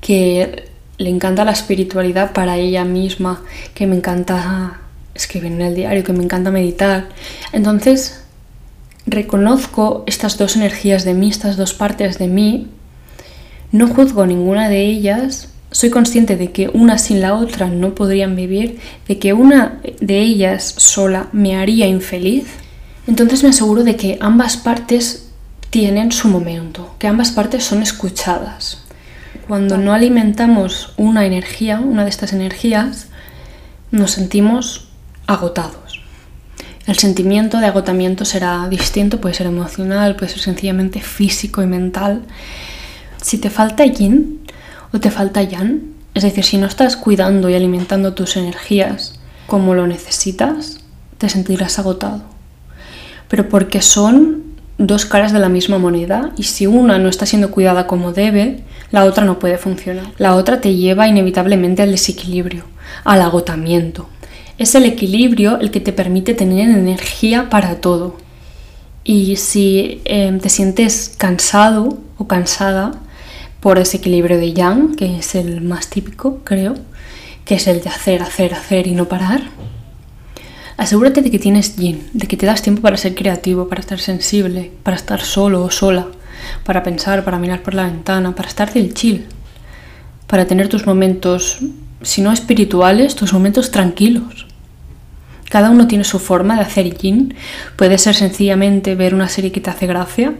que 0.00 0.68
le 0.98 1.10
encanta 1.10 1.44
la 1.44 1.50
espiritualidad 1.50 2.32
para 2.32 2.58
ella 2.58 2.84
misma, 2.84 3.42
que 3.74 3.88
me 3.88 3.96
encanta 3.96 4.82
escribir 5.16 5.50
en 5.50 5.62
el 5.62 5.74
diario, 5.74 6.04
que 6.04 6.12
me 6.12 6.22
encanta 6.22 6.52
meditar. 6.52 7.08
Entonces, 7.52 8.23
reconozco 9.06 10.04
estas 10.06 10.38
dos 10.38 10.56
energías 10.56 11.04
de 11.04 11.14
mí, 11.14 11.28
estas 11.28 11.56
dos 11.56 11.74
partes 11.74 12.18
de 12.18 12.28
mí, 12.28 12.68
no 13.72 13.88
juzgo 13.88 14.26
ninguna 14.26 14.68
de 14.68 14.86
ellas, 14.86 15.48
soy 15.70 15.90
consciente 15.90 16.36
de 16.36 16.52
que 16.52 16.68
una 16.68 16.98
sin 16.98 17.20
la 17.20 17.34
otra 17.34 17.68
no 17.68 17.94
podrían 17.96 18.36
vivir, 18.36 18.78
de 19.08 19.18
que 19.18 19.32
una 19.32 19.80
de 20.00 20.20
ellas 20.20 20.74
sola 20.76 21.28
me 21.32 21.56
haría 21.56 21.88
infeliz. 21.88 22.46
Entonces 23.08 23.42
me 23.42 23.48
aseguro 23.48 23.82
de 23.82 23.96
que 23.96 24.16
ambas 24.20 24.56
partes 24.56 25.30
tienen 25.70 26.12
su 26.12 26.28
momento, 26.28 26.94
que 27.00 27.08
ambas 27.08 27.32
partes 27.32 27.64
son 27.64 27.82
escuchadas. 27.82 28.84
Cuando 29.48 29.76
no 29.76 29.92
alimentamos 29.92 30.94
una 30.96 31.26
energía, 31.26 31.80
una 31.80 32.04
de 32.04 32.10
estas 32.10 32.32
energías, 32.32 33.08
nos 33.90 34.12
sentimos 34.12 34.88
agotados. 35.26 35.83
El 36.86 36.98
sentimiento 36.98 37.60
de 37.60 37.66
agotamiento 37.66 38.26
será 38.26 38.68
distinto, 38.68 39.20
puede 39.20 39.34
ser 39.34 39.46
emocional, 39.46 40.16
puede 40.16 40.32
ser 40.32 40.40
sencillamente 40.40 41.00
físico 41.00 41.62
y 41.62 41.66
mental. 41.66 42.22
Si 43.22 43.38
te 43.38 43.48
falta 43.48 43.86
yin 43.86 44.40
o 44.92 45.00
te 45.00 45.10
falta 45.10 45.42
yang, 45.42 45.80
es 46.12 46.22
decir, 46.22 46.44
si 46.44 46.58
no 46.58 46.66
estás 46.66 46.96
cuidando 46.96 47.48
y 47.48 47.54
alimentando 47.54 48.12
tus 48.12 48.36
energías 48.36 49.18
como 49.46 49.74
lo 49.74 49.86
necesitas, 49.86 50.80
te 51.16 51.30
sentirás 51.30 51.78
agotado. 51.78 52.22
Pero 53.28 53.48
porque 53.48 53.80
son 53.80 54.42
dos 54.76 55.06
caras 55.06 55.32
de 55.32 55.38
la 55.38 55.48
misma 55.48 55.78
moneda 55.78 56.32
y 56.36 56.42
si 56.42 56.66
una 56.66 56.98
no 56.98 57.08
está 57.08 57.24
siendo 57.24 57.50
cuidada 57.50 57.86
como 57.86 58.12
debe, 58.12 58.62
la 58.90 59.04
otra 59.04 59.24
no 59.24 59.38
puede 59.38 59.56
funcionar. 59.56 60.06
La 60.18 60.34
otra 60.34 60.60
te 60.60 60.74
lleva 60.74 61.08
inevitablemente 61.08 61.82
al 61.82 61.92
desequilibrio, 61.92 62.64
al 63.04 63.22
agotamiento. 63.22 64.08
Es 64.58 64.74
el 64.74 64.84
equilibrio 64.84 65.58
el 65.58 65.70
que 65.70 65.80
te 65.80 65.92
permite 65.92 66.34
tener 66.34 66.68
energía 66.68 67.50
para 67.50 67.80
todo. 67.80 68.16
Y 69.02 69.36
si 69.36 70.00
em, 70.04 70.38
te 70.38 70.48
sientes 70.48 71.14
cansado 71.18 71.98
o 72.16 72.26
cansada 72.26 72.92
por 73.60 73.78
ese 73.78 73.96
equilibrio 73.98 74.38
de 74.38 74.52
yang, 74.52 74.94
que 74.94 75.18
es 75.18 75.34
el 75.34 75.60
más 75.60 75.88
típico, 75.88 76.40
creo, 76.44 76.74
que 77.44 77.56
es 77.56 77.66
el 77.66 77.82
de 77.82 77.90
hacer, 77.90 78.22
hacer, 78.22 78.54
hacer 78.54 78.86
y 78.86 78.94
no 78.94 79.08
parar, 79.08 79.42
Asegúrate 80.76 81.22
de 81.22 81.30
que 81.30 81.38
tienes 81.38 81.76
yin, 81.76 82.08
de 82.12 82.26
que 82.26 82.36
te 82.36 82.46
das 82.46 82.60
tiempo 82.60 82.82
para 82.82 82.96
ser 82.96 83.14
creativo, 83.14 83.68
para 83.68 83.80
estar 83.80 84.00
sensible, 84.00 84.72
para 84.82 84.96
estar 84.96 85.20
solo 85.20 85.62
o 85.62 85.70
sola, 85.70 86.08
para 86.64 86.82
pensar, 86.82 87.24
para 87.24 87.38
mirar 87.38 87.62
por 87.62 87.74
la 87.74 87.84
ventana, 87.84 88.34
para 88.34 88.48
estar 88.48 88.72
del 88.72 88.92
chill, 88.92 89.24
para 90.26 90.46
tener 90.46 90.68
tus 90.68 90.84
momentos, 90.84 91.58
si 92.04 92.22
no 92.22 92.32
espirituales, 92.32 93.16
tus 93.16 93.32
momentos 93.32 93.70
tranquilos. 93.70 94.46
Cada 95.50 95.70
uno 95.70 95.86
tiene 95.86 96.04
su 96.04 96.18
forma 96.18 96.56
de 96.56 96.62
hacer 96.62 96.96
yin. 96.96 97.34
Puede 97.76 97.98
ser 97.98 98.14
sencillamente 98.14 98.94
ver 98.94 99.14
una 99.14 99.28
serie 99.28 99.52
que 99.52 99.60
te 99.60 99.70
hace 99.70 99.86
gracia 99.86 100.34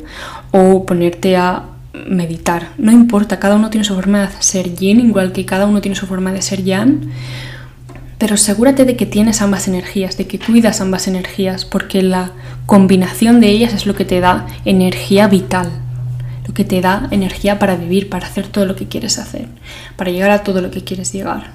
o 0.50 0.87
ponerte 0.87 1.37
a 1.37 1.64
meditar. 2.06 2.71
No 2.78 2.90
importa, 2.92 3.38
cada 3.38 3.56
uno 3.56 3.71
tiene 3.71 3.85
su 3.85 3.94
forma 3.94 4.26
de 4.26 4.28
ser 4.40 4.75
yin, 4.75 5.00
igual 5.00 5.33
que 5.33 5.44
cada 5.44 5.66
uno 5.66 5.80
tiene 5.80 5.97
su 5.97 6.06
forma 6.06 6.33
de 6.33 6.42
ser 6.42 6.64
yang 6.64 7.11
pero 8.18 8.35
asegúrate 8.37 8.85
de 8.85 8.97
que 8.97 9.06
tienes 9.06 9.42
ambas 9.42 9.68
energías, 9.68 10.16
de 10.16 10.26
que 10.26 10.38
cuidas 10.38 10.80
ambas 10.80 11.09
energías, 11.09 11.64
porque 11.64 12.02
la 12.02 12.30
combinación 12.66 13.40
de 13.40 13.49
ellas 13.49 13.75
es 13.75 13.87
lo 13.87 13.94
que 13.94 14.04
te 14.04 14.21
da 14.21 14.47
energía 14.64 15.28
vital, 15.28 15.71
lo 16.47 16.55
que 16.55 16.65
te 16.65 16.81
da 16.81 17.09
energía 17.11 17.59
para 17.59 17.77
vivir, 17.77 18.09
para 18.09 18.27
hacer 18.27 18.47
todo 18.49 18.67
lo 18.67 18.77
que 18.77 18.87
quieres 18.87 19.19
hacer, 19.19 19.49
para 19.97 20.11
llegar 20.11 20.31
a 20.31 20.43
todo 20.43 20.61
lo 20.61 20.71
que 20.71 20.85
quieres 20.85 21.13
llegar. 21.13 21.53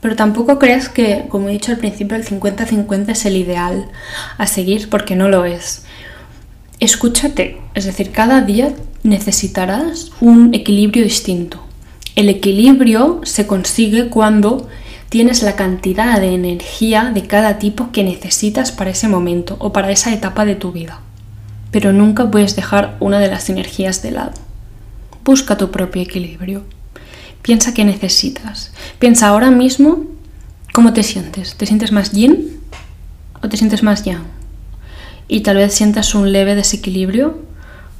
Pero 0.00 0.16
tampoco 0.16 0.58
creas 0.58 0.88
que, 0.88 1.24
como 1.28 1.48
he 1.48 1.52
dicho 1.52 1.72
al 1.72 1.78
principio, 1.78 2.16
el 2.16 2.24
50-50 2.24 3.10
es 3.10 3.26
el 3.26 3.36
ideal 3.36 3.86
a 4.36 4.46
seguir 4.46 4.88
porque 4.88 5.16
no 5.16 5.28
lo 5.28 5.44
es. 5.44 5.84
escúchate, 6.80 7.60
es 7.74 7.86
decir, 7.86 8.12
cada 8.12 8.40
día 8.40 8.72
necesitarás 9.02 10.12
un 10.20 10.54
equilibrio 10.54 11.02
distinto. 11.02 11.60
El 12.14 12.28
equilibrio 12.28 13.20
se 13.24 13.46
consigue 13.48 14.08
cuando 14.08 14.68
tienes 15.08 15.42
la 15.42 15.56
cantidad 15.56 16.20
de 16.20 16.34
energía 16.34 17.10
de 17.12 17.26
cada 17.26 17.58
tipo 17.58 17.90
que 17.90 18.04
necesitas 18.04 18.70
para 18.70 18.90
ese 18.90 19.08
momento 19.08 19.56
o 19.58 19.72
para 19.72 19.90
esa 19.90 20.12
etapa 20.12 20.44
de 20.44 20.54
tu 20.54 20.70
vida. 20.70 21.00
Pero 21.70 21.92
nunca 21.92 22.30
puedes 22.30 22.56
dejar 22.56 22.96
una 23.00 23.18
de 23.18 23.28
las 23.28 23.50
energías 23.50 24.02
de 24.02 24.10
lado. 24.12 24.32
Busca 25.24 25.56
tu 25.56 25.70
propio 25.70 26.02
equilibrio. 26.02 26.64
Piensa 27.42 27.74
qué 27.74 27.84
necesitas. 27.84 28.72
Piensa 28.98 29.28
ahora 29.28 29.50
mismo 29.50 30.04
cómo 30.72 30.92
te 30.92 31.02
sientes. 31.02 31.54
¿Te 31.54 31.66
sientes 31.66 31.92
más 31.92 32.12
yin 32.12 32.60
o 33.42 33.48
te 33.48 33.56
sientes 33.56 33.82
más 33.82 34.04
yang? 34.04 34.24
Y 35.28 35.40
tal 35.40 35.56
vez 35.56 35.74
sientas 35.74 36.14
un 36.14 36.32
leve 36.32 36.54
desequilibrio 36.54 37.38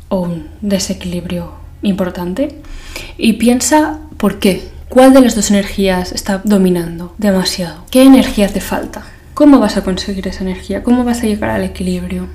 o 0.09 0.21
un 0.21 0.49
desequilibrio 0.61 1.53
importante. 1.83 2.61
Y 3.17 3.35
piensa 3.35 3.99
por 4.17 4.39
qué. 4.39 4.69
¿Cuál 4.89 5.13
de 5.13 5.21
las 5.21 5.35
dos 5.35 5.51
energías 5.51 6.13
está 6.13 6.41
dominando 6.45 7.15
demasiado? 7.19 7.85
¿Qué 7.91 8.03
energía 8.03 8.49
te 8.49 8.63
falta? 8.63 9.05
¿Cómo 9.35 9.59
vas 9.59 9.77
a 9.77 9.85
conseguir 9.85 10.27
esa 10.27 10.43
energía? 10.45 10.83
¿Cómo 10.83 11.05
vas 11.05 11.23
a 11.23 11.27
llegar 11.27 11.51
al 11.51 11.63
equilibrio? 11.63 12.29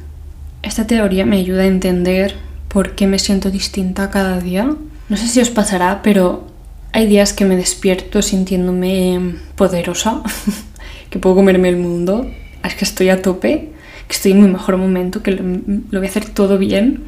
Esta 0.63 0.87
teoría 0.87 1.25
me 1.25 1.37
ayuda 1.37 1.63
a 1.63 1.67
entender 1.67 2.35
por 2.69 2.95
qué 2.95 3.05
me 3.05 3.19
siento 3.19 3.51
distinta 3.51 4.09
cada 4.09 4.39
día. 4.39 4.75
No 5.09 5.17
sé 5.17 5.27
si 5.27 5.41
os 5.41 5.49
pasará, 5.49 6.01
pero 6.01 6.47
hay 6.93 7.05
días 7.05 7.33
que 7.33 7.43
me 7.43 7.57
despierto 7.57 8.21
sintiéndome 8.21 9.35
poderosa, 9.55 10.23
que 11.09 11.19
puedo 11.19 11.35
comerme 11.35 11.67
el 11.67 11.77
mundo, 11.77 12.31
es 12.63 12.75
que 12.75 12.85
estoy 12.85 13.09
a 13.09 13.21
tope, 13.21 13.73
que 14.07 14.13
estoy 14.13 14.31
en 14.31 14.41
mi 14.41 14.47
mejor 14.47 14.77
momento, 14.77 15.21
que 15.21 15.31
lo, 15.31 15.43
lo 15.43 15.99
voy 15.99 16.07
a 16.07 16.09
hacer 16.09 16.25
todo 16.29 16.57
bien. 16.57 17.03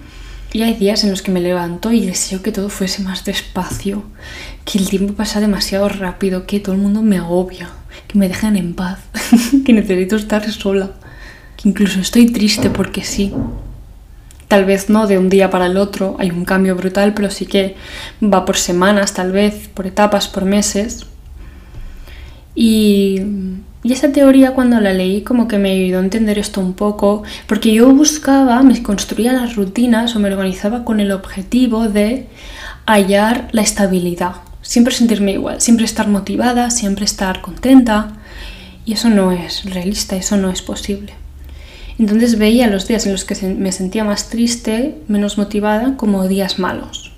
Y 0.51 0.63
hay 0.63 0.73
días 0.73 1.03
en 1.03 1.11
los 1.11 1.21
que 1.21 1.31
me 1.31 1.41
levanto 1.41 1.91
y 1.91 2.05
deseo 2.05 2.41
que 2.41 2.51
todo 2.51 2.69
fuese 2.69 3.03
más 3.03 3.23
despacio, 3.23 4.03
que 4.65 4.79
el 4.79 4.89
tiempo 4.89 5.13
pasa 5.13 5.39
demasiado 5.39 5.87
rápido, 5.87 6.45
que 6.45 6.59
todo 6.59 6.75
el 6.75 6.81
mundo 6.81 7.01
me 7.01 7.17
agobia, 7.17 7.69
que 8.07 8.17
me 8.19 8.27
dejen 8.27 8.57
en 8.57 8.73
paz, 8.73 8.99
que 9.65 9.73
necesito 9.73 10.17
estar 10.17 10.49
sola, 10.51 10.91
incluso 11.65 11.99
estoy 11.99 12.27
triste 12.27 12.69
porque 12.69 13.03
sí. 13.03 13.33
Tal 14.47 14.63
vez 14.63 14.89
no 14.89 15.07
de 15.07 15.17
un 15.17 15.27
día 15.27 15.49
para 15.49 15.65
el 15.65 15.75
otro, 15.75 16.15
hay 16.19 16.29
un 16.29 16.45
cambio 16.45 16.75
brutal, 16.75 17.13
pero 17.15 17.31
sí 17.31 17.47
que 17.47 17.75
va 18.23 18.45
por 18.45 18.57
semanas, 18.57 19.13
tal 19.13 19.31
vez, 19.31 19.69
por 19.73 19.87
etapas, 19.87 20.27
por 20.27 20.45
meses. 20.45 21.07
Y, 22.53 23.21
y 23.83 23.91
esa 23.91 24.11
teoría 24.11 24.53
cuando 24.53 24.79
la 24.79 24.93
leí 24.93 25.23
como 25.23 25.47
que 25.47 25.57
me 25.57 25.71
ayudó 25.71 25.97
a 25.97 26.03
entender 26.03 26.37
esto 26.37 26.61
un 26.61 26.73
poco, 26.73 27.23
porque 27.47 27.73
yo 27.73 27.89
buscaba, 27.89 28.61
me 28.61 28.81
construía 28.83 29.33
las 29.33 29.55
rutinas 29.55 30.15
o 30.15 30.19
me 30.19 30.31
organizaba 30.31 30.85
con 30.85 30.99
el 30.99 31.11
objetivo 31.11 31.89
de 31.89 32.27
hallar 32.85 33.49
la 33.51 33.63
estabilidad, 33.63 34.35
siempre 34.61 34.93
sentirme 34.93 35.31
igual, 35.33 35.59
siempre 35.59 35.85
estar 35.85 36.07
motivada, 36.07 36.69
siempre 36.69 37.03
estar 37.03 37.41
contenta. 37.41 38.13
Y 38.85 38.93
eso 38.93 39.09
no 39.09 39.31
es 39.31 39.65
realista, 39.65 40.15
eso 40.15 40.37
no 40.37 40.51
es 40.51 40.61
posible. 40.61 41.24
Entonces 41.97 42.37
veía 42.37 42.67
los 42.67 42.87
días 42.87 43.05
en 43.05 43.13
los 43.13 43.23
que 43.23 43.35
me 43.47 43.71
sentía 43.71 44.03
más 44.03 44.29
triste, 44.29 44.95
menos 45.07 45.37
motivada, 45.37 45.95
como 45.95 46.27
días 46.27 46.59
malos. 46.59 47.13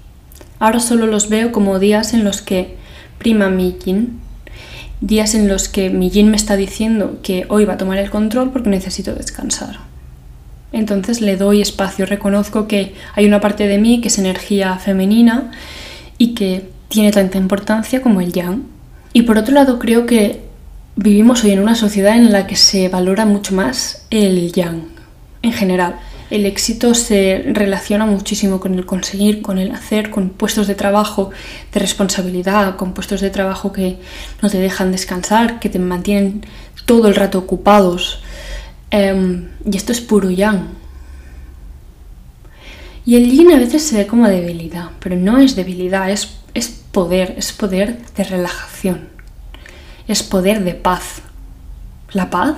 Ahora 0.60 0.80
solo 0.80 1.08
los 1.08 1.30
veo 1.30 1.52
como 1.52 1.80
días 1.80 2.14
en 2.14 2.24
los 2.24 2.42
que 2.42 2.76
prima 3.18 3.50
mi 3.50 3.76
yin, 3.84 4.20
días 5.02 5.36
en 5.36 5.48
los 5.48 5.68
que 5.68 5.90
mi 5.90 6.10
yin 6.10 6.30
me 6.30 6.38
está 6.38 6.56
diciendo 6.56 7.20
que 7.24 7.46
hoy 7.50 7.66
va 7.66 7.74
a 7.74 7.78
tomar 7.78 7.98
el 7.98 8.10
control 8.10 8.52
porque 8.52 8.70
necesito 8.70 9.14
descansar. 9.14 9.80
Entonces 10.72 11.22
le 11.22 11.38
doy 11.38 11.62
espacio, 11.62 12.06
reconozco 12.06 12.68
que 12.68 12.94
hay 13.16 13.26
una 13.26 13.42
parte 13.42 13.68
de 13.68 13.78
mí 13.78 14.02
que 14.02 14.10
es 14.10 14.20
energía 14.20 14.78
femenina 14.78 15.52
y 16.18 16.34
que 16.34 16.70
tiene 16.90 17.12
tanta 17.12 17.38
importancia 17.38 18.02
como 18.02 18.22
el 18.22 18.34
yang. 18.34 18.64
Y 19.14 19.24
por 19.24 19.38
otro 19.38 19.54
lado 19.54 19.80
creo 19.80 20.06
que 20.06 20.47
vivimos 20.98 21.44
hoy 21.44 21.52
en 21.52 21.60
una 21.60 21.76
sociedad 21.76 22.18
en 22.18 22.32
la 22.32 22.48
que 22.48 22.56
se 22.56 22.90
valora 22.90 23.26
mucho 23.26 23.54
más 23.54 24.06
el 24.10 24.52
yang 24.52 24.84
en 25.44 25.54
general. 25.54 26.00
El 26.30 26.46
éxito 26.46 26.94
se 26.94 27.44
relaciona 27.54 28.06
muchísimo 28.06 28.60
con 28.60 28.74
el 28.74 28.86
conseguir, 28.86 29.42
con 29.42 29.60
el 29.60 29.72
hacer, 29.72 30.10
con 30.10 30.30
puestos 30.30 30.68
de 30.68 30.76
trabajo 30.76 31.30
de 31.72 31.80
responsabilidad, 31.80 32.76
con 32.76 32.94
puestos 32.94 33.22
de 33.22 33.30
trabajo 33.30 33.72
que 33.72 33.98
no 34.42 34.50
te 34.50 34.58
dejan 34.58 34.92
descansar, 34.92 35.60
que 35.60 35.70
te 35.70 35.80
mantienen 35.80 36.46
todo 36.86 37.08
el 37.08 37.16
rato 37.16 37.38
ocupados. 37.38 38.22
Em, 38.90 39.50
y 39.72 39.78
esto 39.78 39.94
es 39.94 40.02
puro 40.02 40.30
yang. 40.30 40.68
Y 43.06 43.16
el 43.16 43.32
yin 43.32 43.54
a 43.54 43.58
veces 43.58 43.84
se 43.84 43.98
ve 43.98 44.08
como 44.08 44.28
debilidad, 44.28 44.90
pero 45.00 45.16
no 45.16 45.38
es 45.38 45.56
debilidad, 45.56 46.10
es, 46.12 46.40
es 46.54 46.68
poder, 46.92 47.36
es 47.38 47.54
poder 47.54 48.00
de 48.18 48.24
relajación, 48.26 49.17
es 50.08 50.24
poder 50.24 50.64
de 50.64 50.74
paz. 50.74 51.22
La 52.12 52.30
paz, 52.30 52.56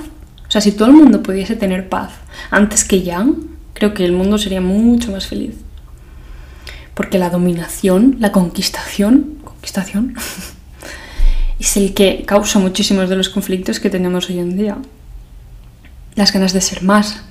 o 0.47 0.51
sea, 0.51 0.61
si 0.61 0.71
todo 0.71 0.87
el 0.87 0.93
mundo 0.93 1.23
pudiese 1.23 1.55
tener 1.55 1.89
paz 1.89 2.11
antes 2.51 2.83
que 2.83 3.01
yang, 3.01 3.35
creo 3.73 3.93
que 3.93 4.05
el 4.05 4.13
mundo 4.13 4.37
sería 4.37 4.61
mucho 4.61 5.11
más 5.11 5.27
feliz. 5.27 5.55
Porque 6.93 7.17
la 7.17 7.29
dominación, 7.29 8.17
la 8.19 8.31
conquistación, 8.31 9.37
conquistación, 9.43 10.15
es 11.59 11.77
el 11.77 11.93
que 11.93 12.23
causa 12.25 12.59
muchísimos 12.59 13.09
de 13.09 13.15
los 13.15 13.29
conflictos 13.29 13.79
que 13.79 13.89
tenemos 13.89 14.29
hoy 14.29 14.39
en 14.39 14.57
día. 14.57 14.77
Las 16.15 16.33
ganas 16.33 16.53
de 16.53 16.61
ser 16.61 16.83
más, 16.83 17.21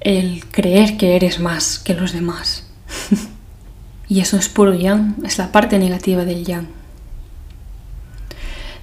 el 0.00 0.44
creer 0.50 0.96
que 0.96 1.16
eres 1.16 1.40
más 1.40 1.78
que 1.78 1.94
los 1.94 2.12
demás. 2.12 2.66
y 4.08 4.20
eso 4.20 4.36
es 4.36 4.48
puro 4.48 4.74
yang, 4.74 5.16
es 5.24 5.38
la 5.38 5.52
parte 5.52 5.78
negativa 5.78 6.24
del 6.24 6.44
yang. 6.44 6.79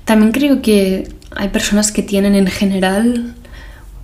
También 0.08 0.32
creo 0.32 0.62
que 0.62 1.10
hay 1.36 1.50
personas 1.50 1.91
que 1.91 2.02
tienen 2.02 2.34
en 2.34 2.48
general 2.48 3.36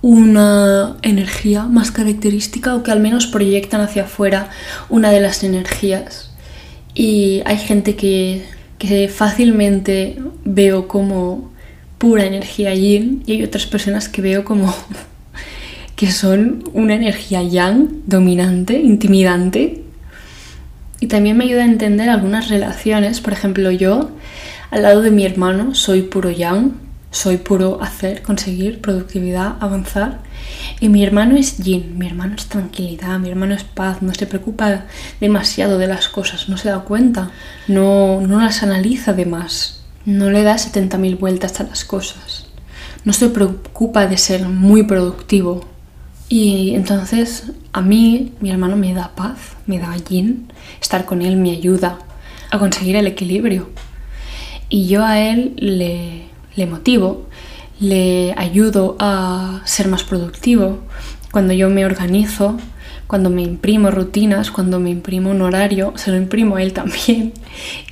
una 0.02 0.98
energía 1.00 1.62
más 1.62 1.90
característica 1.90 2.74
o 2.74 2.82
que 2.82 2.90
al 2.90 3.00
menos 3.00 3.26
proyectan 3.26 3.80
hacia 3.80 4.02
afuera 4.02 4.50
una 4.90 5.10
de 5.10 5.22
las 5.22 5.42
energías. 5.44 6.30
Y 6.94 7.40
hay 7.46 7.56
gente 7.56 7.96
que, 7.96 8.44
que 8.76 9.08
fácilmente 9.08 10.18
veo 10.44 10.88
como 10.88 11.50
pura 11.96 12.26
energía 12.26 12.74
yin 12.74 13.22
y 13.24 13.32
hay 13.32 13.42
otras 13.42 13.64
personas 13.64 14.10
que 14.10 14.20
veo 14.20 14.44
como 14.44 14.74
que 15.96 16.12
son 16.12 16.64
una 16.74 16.96
energía 16.96 17.42
yang, 17.42 18.02
dominante, 18.04 18.78
intimidante. 18.78 19.80
Y 21.00 21.06
también 21.06 21.38
me 21.38 21.44
ayuda 21.44 21.62
a 21.62 21.66
entender 21.66 22.10
algunas 22.10 22.50
relaciones. 22.50 23.22
Por 23.22 23.32
ejemplo, 23.32 23.70
yo, 23.70 24.10
al 24.74 24.82
lado 24.82 25.02
de 25.02 25.12
mi 25.12 25.24
hermano, 25.24 25.72
soy 25.72 26.02
puro 26.02 26.32
yang, 26.32 26.72
soy 27.12 27.36
puro 27.36 27.80
hacer, 27.80 28.22
conseguir, 28.22 28.80
productividad, 28.80 29.54
avanzar. 29.60 30.18
Y 30.80 30.88
mi 30.88 31.04
hermano 31.04 31.36
es 31.36 31.58
yin, 31.58 31.96
mi 31.96 32.08
hermano 32.08 32.34
es 32.34 32.46
tranquilidad, 32.46 33.20
mi 33.20 33.30
hermano 33.30 33.54
es 33.54 33.62
paz, 33.62 34.02
no 34.02 34.12
se 34.12 34.26
preocupa 34.26 34.86
demasiado 35.20 35.78
de 35.78 35.86
las 35.86 36.08
cosas, 36.08 36.48
no 36.48 36.56
se 36.56 36.70
da 36.70 36.80
cuenta, 36.80 37.30
no, 37.68 38.20
no 38.20 38.40
las 38.40 38.64
analiza 38.64 39.12
de 39.12 39.26
más, 39.26 39.84
no 40.06 40.30
le 40.30 40.42
da 40.42 40.56
70.000 40.56 41.20
vueltas 41.20 41.60
a 41.60 41.62
las 41.62 41.84
cosas, 41.84 42.46
no 43.04 43.12
se 43.12 43.28
preocupa 43.28 44.08
de 44.08 44.18
ser 44.18 44.48
muy 44.48 44.82
productivo. 44.82 45.68
Y 46.28 46.74
entonces 46.74 47.52
a 47.72 47.80
mí, 47.80 48.32
mi 48.40 48.50
hermano 48.50 48.74
me 48.74 48.92
da 48.92 49.14
paz, 49.14 49.38
me 49.68 49.78
da 49.78 49.96
yin, 49.96 50.52
estar 50.80 51.04
con 51.04 51.22
él 51.22 51.36
me 51.36 51.52
ayuda 51.52 52.00
a 52.50 52.58
conseguir 52.58 52.96
el 52.96 53.06
equilibrio. 53.06 53.68
Y 54.68 54.86
yo 54.86 55.04
a 55.04 55.20
él 55.20 55.54
le, 55.56 56.24
le 56.56 56.66
motivo, 56.66 57.26
le 57.80 58.34
ayudo 58.36 58.96
a 58.98 59.60
ser 59.64 59.88
más 59.88 60.04
productivo. 60.04 60.78
Cuando 61.32 61.52
yo 61.52 61.68
me 61.68 61.84
organizo, 61.84 62.56
cuando 63.06 63.30
me 63.30 63.42
imprimo 63.42 63.90
rutinas, 63.90 64.50
cuando 64.50 64.80
me 64.80 64.90
imprimo 64.90 65.30
un 65.30 65.42
horario, 65.42 65.92
se 65.96 66.10
lo 66.10 66.16
imprimo 66.16 66.56
a 66.56 66.62
él 66.62 66.72
también 66.72 67.32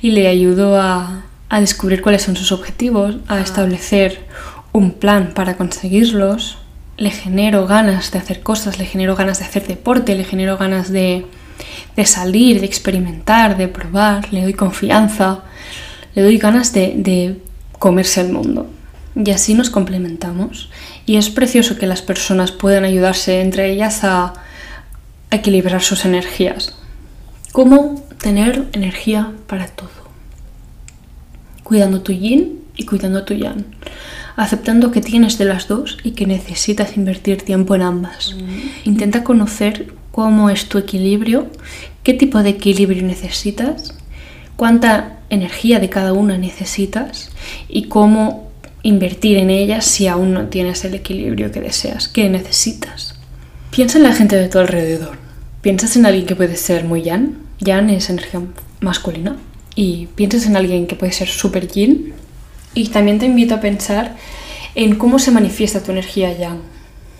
y 0.01 0.11
le 0.11 0.27
ayudo 0.27 0.79
a, 0.81 1.25
a 1.49 1.59
descubrir 1.59 2.01
cuáles 2.01 2.23
son 2.23 2.35
sus 2.35 2.51
objetivos, 2.51 3.17
a 3.27 3.39
establecer 3.39 4.25
un 4.71 4.91
plan 4.91 5.33
para 5.35 5.55
conseguirlos. 5.55 6.57
Le 6.97 7.11
genero 7.11 7.67
ganas 7.67 8.11
de 8.11 8.19
hacer 8.19 8.41
cosas, 8.41 8.79
le 8.79 8.85
genero 8.85 9.15
ganas 9.15 9.39
de 9.39 9.45
hacer 9.45 9.67
deporte, 9.67 10.15
le 10.15 10.23
genero 10.23 10.57
ganas 10.57 10.91
de, 10.91 11.25
de 11.95 12.05
salir, 12.05 12.59
de 12.59 12.65
experimentar, 12.65 13.57
de 13.57 13.67
probar, 13.67 14.31
le 14.31 14.41
doy 14.41 14.53
confianza, 14.53 15.43
le 16.15 16.21
doy 16.21 16.37
ganas 16.37 16.73
de, 16.73 16.93
de 16.95 17.41
comerse 17.79 18.21
el 18.21 18.31
mundo. 18.31 18.69
Y 19.15 19.29
así 19.31 19.53
nos 19.53 19.69
complementamos. 19.69 20.69
Y 21.05 21.17
es 21.17 21.29
precioso 21.29 21.77
que 21.77 21.87
las 21.87 22.01
personas 22.01 22.51
puedan 22.51 22.83
ayudarse 22.83 23.41
entre 23.41 23.71
ellas 23.71 24.03
a 24.03 24.33
equilibrar 25.31 25.81
sus 25.81 26.05
energías. 26.05 26.73
¿Cómo 27.51 28.03
tener 28.19 28.67
energía 28.73 29.31
para 29.47 29.67
todo? 29.67 29.89
Cuidando 31.63 32.01
tu 32.01 32.11
yin 32.11 32.63
y 32.75 32.85
cuidando 32.85 33.23
tu 33.23 33.35
yang. 33.35 33.65
Aceptando 34.35 34.91
que 34.91 35.01
tienes 35.01 35.37
de 35.37 35.45
las 35.45 35.67
dos 35.67 35.99
y 36.03 36.11
que 36.11 36.25
necesitas 36.25 36.97
invertir 36.97 37.43
tiempo 37.43 37.75
en 37.75 37.83
ambas. 37.83 38.35
Intenta 38.83 39.23
conocer 39.23 39.93
cómo 40.11 40.49
es 40.49 40.67
tu 40.67 40.79
equilibrio, 40.79 41.47
qué 42.01 42.15
tipo 42.15 42.41
de 42.41 42.49
equilibrio 42.49 43.03
necesitas, 43.03 43.93
cuánta 44.55 45.17
energía 45.29 45.79
de 45.79 45.89
cada 45.89 46.13
una 46.13 46.37
necesitas 46.37 47.29
y 47.67 47.83
cómo 47.83 48.51
invertir 48.83 49.37
en 49.37 49.49
ellas 49.49 49.85
si 49.85 50.07
aún 50.07 50.33
no 50.33 50.47
tienes 50.47 50.83
el 50.85 50.93
equilibrio 50.93 51.51
que 51.51 51.61
deseas, 51.61 52.07
que 52.07 52.29
necesitas. 52.29 53.15
Piensa 53.71 53.97
en 53.97 54.03
la 54.03 54.13
gente 54.13 54.35
de 54.35 54.49
tu 54.49 54.59
alrededor. 54.59 55.17
Piensas 55.61 55.95
en 55.95 56.05
alguien 56.05 56.25
que 56.25 56.35
puede 56.35 56.57
ser 56.57 56.83
muy 56.83 57.01
yan. 57.01 57.37
Yan 57.59 57.89
es 57.89 58.09
energía 58.09 58.41
masculina. 58.81 59.37
Y 59.75 60.07
piensas 60.07 60.45
en 60.45 60.55
alguien 60.55 60.85
que 60.85 60.95
puede 60.95 61.13
ser 61.13 61.27
super 61.27 61.67
yin. 61.67 62.13
Y 62.75 62.89
también 62.89 63.17
te 63.17 63.25
invito 63.25 63.55
a 63.55 63.61
pensar 63.61 64.15
en 64.75 64.95
cómo 64.95 65.17
se 65.17 65.31
manifiesta 65.31 65.81
tu 65.81 65.91
energía 65.91 66.37
yang. 66.37 66.59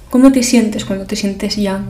¿Cómo 0.09 0.31
te 0.31 0.43
sientes 0.43 0.85
cuando 0.85 1.05
te 1.05 1.15
sientes 1.15 1.55
yang? 1.55 1.85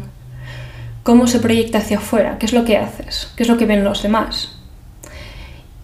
¿Cómo 1.04 1.28
se 1.28 1.40
proyecta 1.40 1.80
hacia 1.80 1.98
afuera? 1.98 2.38
¿Qué 2.38 2.46
es 2.46 2.54
lo 2.54 2.64
que 2.64 2.78
haces? 2.78 3.30
¿Qué 3.36 3.44
es 3.44 3.50
lo 3.50 3.58
que 3.58 3.66
ven 3.66 3.84
los 3.84 4.04
demás? 4.04 4.52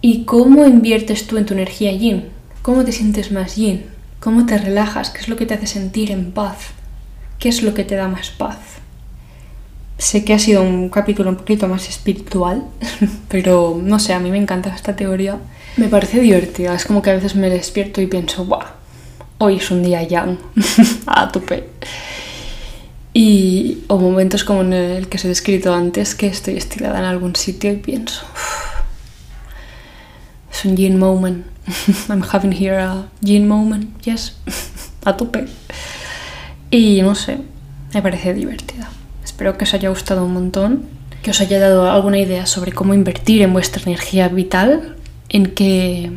¿Y 0.01 0.23
cómo 0.23 0.65
inviertes 0.65 1.27
tú 1.27 1.38
en 1.38 1.45
tu 1.45 1.53
energía 1.53 1.91
yin? 1.91 2.29
¿Cómo 2.62 2.85
te 2.85 2.93
sientes 2.93 3.33
más 3.33 3.57
yin? 3.57 3.85
¿Cómo 4.21 4.45
te 4.45 4.57
relajas? 4.57 5.09
¿Qué 5.09 5.19
es 5.19 5.27
lo 5.27 5.35
que 5.35 5.45
te 5.45 5.55
hace 5.55 5.67
sentir 5.67 6.12
en 6.12 6.31
paz? 6.31 6.57
¿Qué 7.38 7.49
es 7.49 7.63
lo 7.63 7.73
que 7.73 7.83
te 7.83 7.95
da 7.95 8.07
más 8.07 8.29
paz? 8.29 8.57
Sé 9.97 10.23
que 10.23 10.33
ha 10.33 10.39
sido 10.39 10.63
un 10.63 10.88
capítulo 10.88 11.29
un 11.29 11.35
poquito 11.35 11.67
más 11.67 11.89
espiritual, 11.89 12.63
pero 13.27 13.77
no 13.83 13.99
sé, 13.99 14.13
a 14.13 14.19
mí 14.21 14.31
me 14.31 14.38
encanta 14.38 14.73
esta 14.73 14.95
teoría. 14.95 15.38
Me 15.75 15.89
parece 15.89 16.21
divertida, 16.21 16.73
es 16.73 16.85
como 16.85 17.01
que 17.01 17.09
a 17.09 17.15
veces 17.15 17.35
me 17.35 17.49
despierto 17.49 17.99
y 17.99 18.07
pienso, 18.07 18.45
¡guau! 18.45 18.63
Hoy 19.39 19.57
es 19.57 19.69
un 19.69 19.83
día 19.83 20.03
yang, 20.03 20.38
a 21.07 21.29
tope. 21.29 21.67
Y, 23.13 23.79
o 23.88 23.97
momentos 23.97 24.45
como 24.45 24.62
en 24.62 24.71
el 24.71 25.09
que 25.09 25.17
os 25.17 25.25
he 25.25 25.27
descrito 25.27 25.73
antes, 25.73 26.15
que 26.15 26.27
estoy 26.27 26.55
estirada 26.55 26.99
en 26.99 27.05
algún 27.05 27.35
sitio 27.35 27.73
y 27.73 27.77
pienso, 27.77 28.23
un 30.65 30.75
yin 30.75 30.97
moment. 30.97 31.45
I'm 32.09 32.21
having 32.21 32.51
here 32.51 32.79
a 32.79 33.09
yin 33.21 33.47
moment, 33.47 33.89
yes, 34.05 34.35
a 35.05 35.15
tope. 35.15 35.45
Y 36.71 37.01
no 37.01 37.15
sé, 37.15 37.37
me 37.93 38.01
parece 38.01 38.33
divertida. 38.33 38.89
Espero 39.23 39.57
que 39.57 39.65
os 39.65 39.73
haya 39.73 39.89
gustado 39.89 40.25
un 40.25 40.33
montón, 40.33 40.85
que 41.21 41.31
os 41.31 41.41
haya 41.41 41.59
dado 41.59 41.89
alguna 41.89 42.19
idea 42.19 42.45
sobre 42.45 42.71
cómo 42.71 42.93
invertir 42.93 43.41
en 43.41 43.53
vuestra 43.53 43.83
energía 43.83 44.27
vital, 44.27 44.95
en 45.29 45.47
que 45.47 46.11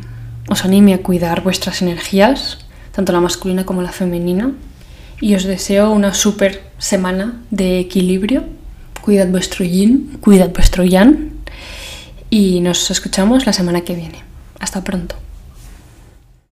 os 0.49 0.65
anime 0.65 0.93
a 0.93 1.01
cuidar 1.01 1.43
vuestras 1.43 1.81
energías, 1.81 2.59
tanto 2.91 3.11
la 3.11 3.21
masculina 3.21 3.65
como 3.65 3.81
la 3.81 3.91
femenina. 3.91 4.51
Y 5.21 5.35
os 5.35 5.43
deseo 5.43 5.91
una 5.91 6.13
super 6.13 6.63
semana 6.77 7.41
de 7.49 7.79
equilibrio. 7.79 8.43
Cuidad 9.01 9.27
vuestro 9.27 9.63
yin, 9.63 10.17
cuidad 10.19 10.49
vuestro 10.49 10.83
yang. 10.83 11.31
Y 12.29 12.59
nos 12.59 12.91
escuchamos 12.91 13.45
la 13.45 13.53
semana 13.53 13.81
que 13.81 13.95
viene. 13.95 14.32
Hasta 14.63 14.81
pronto. 14.81 15.15